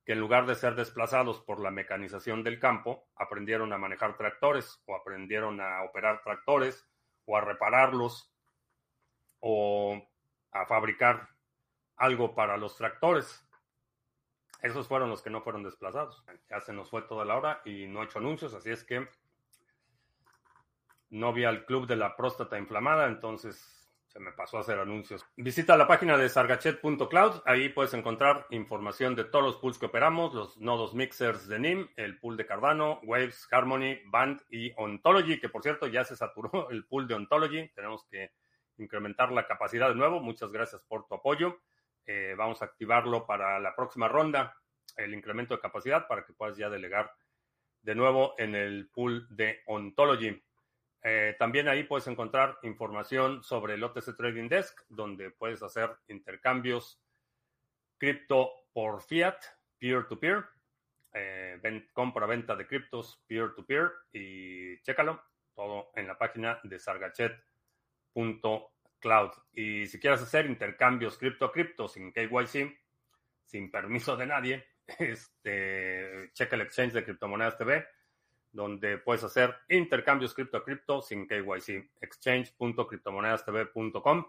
[0.04, 4.80] que en lugar de ser desplazados por la mecanización del campo, aprendieron a manejar tractores
[4.86, 6.88] o aprendieron a operar tractores
[7.24, 8.32] o a repararlos
[9.40, 10.00] o
[10.52, 11.30] a fabricar
[11.96, 13.44] algo para los tractores.
[14.62, 16.24] Esos fueron los que no fueron desplazados.
[16.48, 19.08] Ya se nos fue toda la hora y no he hecho anuncios, así es que
[21.10, 25.24] no vi al club de la próstata inflamada, entonces se me pasó a hacer anuncios.
[25.36, 30.34] Visita la página de sargachet.cloud, ahí puedes encontrar información de todos los pools que operamos,
[30.34, 35.48] los nodos mixers de NIM, el pool de Cardano, Waves, Harmony, Band y Ontology, que
[35.48, 38.32] por cierto ya se saturó el pool de Ontology, tenemos que
[38.78, 40.20] incrementar la capacidad de nuevo.
[40.20, 41.60] Muchas gracias por tu apoyo.
[42.06, 44.56] Eh, vamos a activarlo para la próxima ronda,
[44.96, 47.12] el incremento de capacidad para que puedas ya delegar
[47.82, 50.42] de nuevo en el pool de Ontology.
[51.02, 57.00] Eh, también ahí puedes encontrar información sobre el OTC Trading Desk, donde puedes hacer intercambios
[57.98, 59.38] cripto por fiat,
[59.78, 60.44] peer-to-peer,
[61.12, 65.22] eh, compra-venta de criptos peer-to-peer y chécalo
[65.54, 68.70] todo en la página de sargachet.com
[69.00, 69.30] cloud.
[69.52, 72.78] Y si quieres hacer intercambios cripto a cripto sin KYC,
[73.44, 74.64] sin permiso de nadie,
[74.98, 77.86] este, checa el exchange de criptomonedas TV,
[78.52, 81.90] donde puedes hacer intercambios cripto a cripto sin KYC.
[82.00, 84.26] exchange.criptomonedastv.com.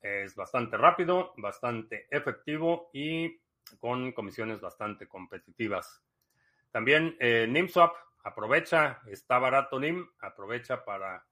[0.00, 3.40] Es bastante rápido, bastante efectivo y
[3.80, 6.02] con comisiones bastante competitivas.
[6.70, 11.26] También eh, NIMSwap, aprovecha, está barato NIM, aprovecha para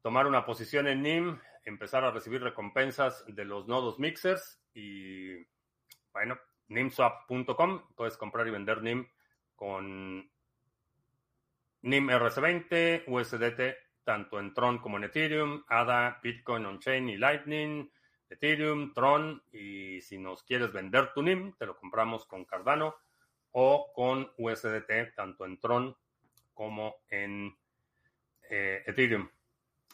[0.00, 5.36] tomar una posición en NIM, empezar a recibir recompensas de los nodos mixers y,
[6.12, 6.38] bueno,
[6.68, 9.08] nimswap.com, puedes comprar y vender NIM
[9.54, 10.31] con
[11.82, 17.90] NIM RC20, USDT, tanto en Tron como en Ethereum, ADA, Bitcoin, On-Chain y Lightning,
[18.28, 22.96] Ethereum, Tron, y si nos quieres vender tu NIM, te lo compramos con Cardano
[23.50, 25.96] o con USDT, tanto en Tron
[26.54, 27.56] como en
[28.48, 29.28] eh, Ethereum.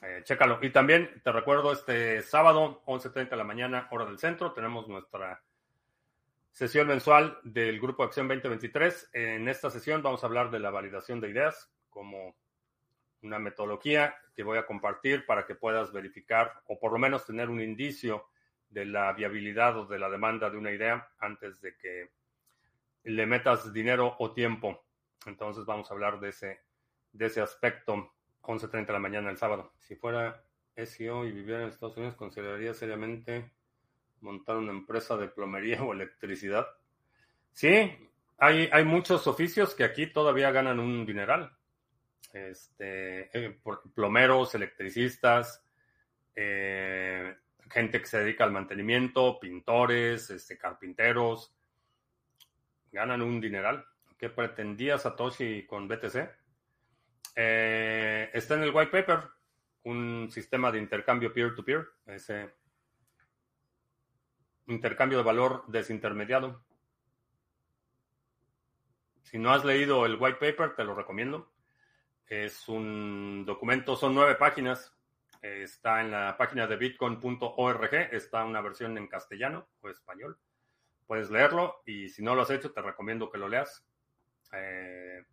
[0.02, 0.58] Eh, chécalo.
[0.62, 5.42] Y también te recuerdo, este sábado, 11.30 de la mañana, hora del centro, tenemos nuestra
[6.52, 9.10] sesión mensual del Grupo Acción 2023.
[9.12, 12.36] En esta sesión vamos a hablar de la validación de ideas como
[13.22, 17.50] una metodología que voy a compartir para que puedas verificar o por lo menos tener
[17.50, 18.28] un indicio
[18.70, 22.12] de la viabilidad o de la demanda de una idea antes de que
[23.02, 24.84] le metas dinero o tiempo.
[25.26, 26.60] Entonces vamos a hablar de ese,
[27.10, 29.72] de ese aspecto 11.30 de la mañana el sábado.
[29.80, 30.44] Si fuera
[30.76, 33.50] SEO y viviera en Estados Unidos, ¿consideraría seriamente
[34.20, 36.64] montar una empresa de plomería o electricidad?
[37.50, 37.90] Sí,
[38.38, 41.57] hay, hay muchos oficios que aquí todavía ganan un dineral.
[42.32, 43.58] Este, eh,
[43.94, 45.64] plomeros, electricistas,
[46.34, 47.36] eh,
[47.70, 51.54] gente que se dedica al mantenimiento, pintores, este, carpinteros,
[52.92, 53.84] ganan un dineral.
[54.18, 56.28] ¿Qué pretendía Satoshi con BTC?
[57.36, 59.28] Eh, está en el white paper,
[59.84, 62.50] un sistema de intercambio peer-to-peer, ese
[64.66, 66.62] intercambio de valor desintermediado.
[69.22, 71.52] Si no has leído el white paper, te lo recomiendo.
[72.28, 74.94] Es un documento, son nueve páginas.
[75.40, 80.38] Está en la página de bitcoin.org, está una versión en castellano o español.
[81.06, 83.86] Puedes leerlo y si no lo has hecho, te recomiendo que lo leas.
[84.52, 85.24] Eh,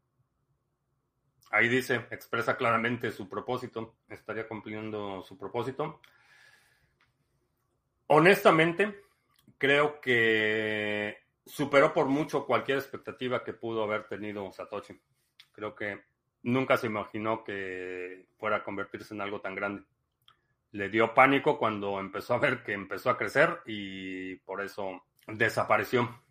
[1.51, 5.99] ahí dice, expresa claramente su propósito, estaría cumpliendo su propósito.
[8.07, 9.01] Honestamente,
[9.57, 14.97] creo que superó por mucho cualquier expectativa que pudo haber tenido Satoshi.
[15.51, 16.14] Creo que
[16.45, 19.83] nunca se imaginó que fuera a convertirse en algo tan grande.
[20.71, 26.21] Le dio pánico cuando empezó a ver que empezó a crecer y por eso desapareció.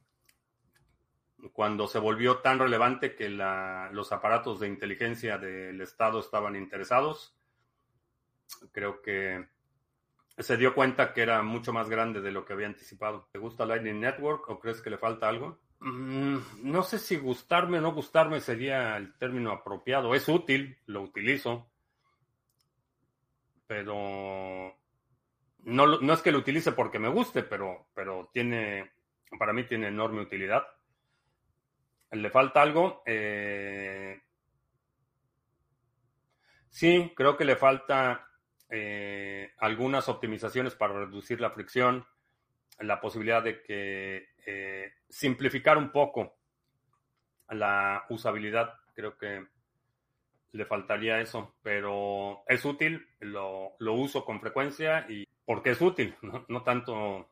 [1.52, 7.36] Cuando se volvió tan relevante que los aparatos de inteligencia del Estado estaban interesados,
[8.72, 9.48] creo que
[10.38, 13.28] se dio cuenta que era mucho más grande de lo que había anticipado.
[13.32, 15.58] ¿Te gusta Lightning Network o crees que le falta algo?
[15.84, 20.14] Mm, no sé si gustarme o no gustarme sería el término apropiado.
[20.14, 21.70] Es útil, lo utilizo,
[23.66, 24.74] pero
[25.58, 28.92] no, no es que lo utilice porque me guste, pero, tiene,
[29.38, 30.64] para mí tiene enorme utilidad.
[32.12, 33.02] ¿Le falta algo?
[33.04, 34.22] Eh,
[36.70, 38.26] sí, creo que le falta
[38.70, 42.06] eh, algunas optimizaciones para reducir la fricción,
[42.80, 46.36] la posibilidad de que eh, simplificar un poco
[47.50, 49.46] la usabilidad, creo que
[50.52, 56.16] le faltaría eso, pero es útil, lo, uso con frecuencia y porque es útil,
[56.48, 57.30] no, tanto,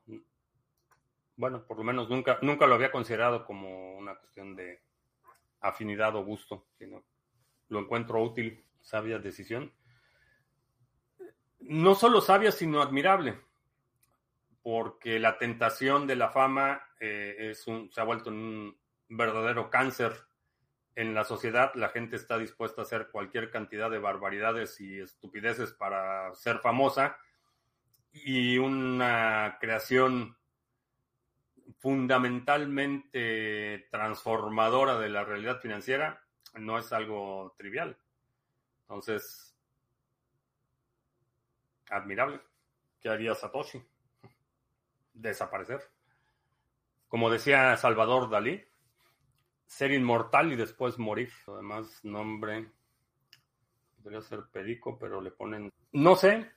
[1.37, 4.83] bueno, por lo menos nunca, nunca lo había considerado como una cuestión de
[5.61, 7.05] afinidad o gusto, sino
[7.69, 9.73] lo encuentro útil, sabia decisión.
[11.61, 13.39] No solo sabia, sino admirable,
[14.63, 20.13] porque la tentación de la fama eh, es un, se ha vuelto un verdadero cáncer
[20.95, 21.73] en la sociedad.
[21.75, 27.17] La gente está dispuesta a hacer cualquier cantidad de barbaridades y estupideces para ser famosa
[28.13, 30.37] y una creación
[31.79, 36.23] fundamentalmente transformadora de la realidad financiera
[36.55, 37.97] no es algo trivial.
[38.83, 39.57] Entonces,
[41.89, 42.41] admirable.
[43.01, 43.83] ¿Qué haría Satoshi?
[45.13, 45.81] Desaparecer.
[47.09, 48.65] Como decía Salvador Dalí,
[49.67, 51.31] ser inmortal y después morir.
[51.47, 52.71] Además, nombre
[54.03, 55.71] podría ser Perico, pero le ponen.
[55.93, 56.51] No sé.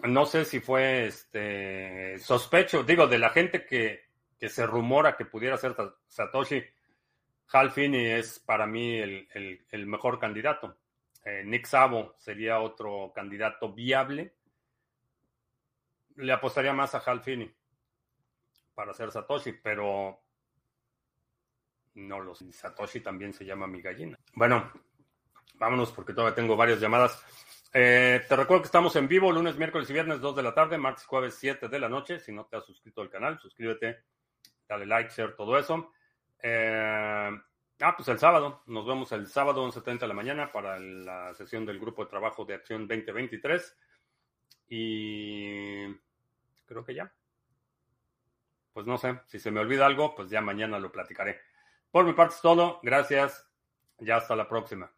[0.00, 4.08] No sé si fue este sospecho, digo, de la gente que,
[4.48, 6.62] se rumora que pudiera ser Satoshi.
[7.52, 10.78] Hal Finney es para mí el mejor candidato.
[11.24, 14.34] Eh, Nick Savo sería otro candidato viable.
[16.20, 17.54] Le apostaría más a Hal Finney
[18.74, 20.20] para ser Satoshi, pero
[21.94, 22.52] no lo sé.
[22.52, 24.18] Satoshi también se llama mi gallina.
[24.34, 24.72] Bueno,
[25.54, 27.22] vámonos porque todavía tengo varias llamadas.
[27.72, 30.78] Eh, te recuerdo que estamos en vivo lunes, miércoles y viernes 2 de la tarde,
[30.78, 32.18] martes, jueves 7 de la noche.
[32.18, 34.04] Si no te has suscrito al canal, suscríbete,
[34.68, 35.92] dale like, share, todo eso.
[36.42, 37.30] Eh,
[37.82, 38.62] Ah, pues el sábado.
[38.66, 42.44] Nos vemos el sábado 11.30 de la mañana para la sesión del Grupo de Trabajo
[42.44, 43.74] de Acción 2023.
[44.68, 45.86] Y
[46.70, 47.12] creo que ya.
[48.72, 51.40] Pues no sé, si se me olvida algo, pues ya mañana lo platicaré.
[51.90, 52.78] Por mi parte es todo.
[52.84, 53.44] Gracias.
[53.98, 54.90] Ya hasta la próxima.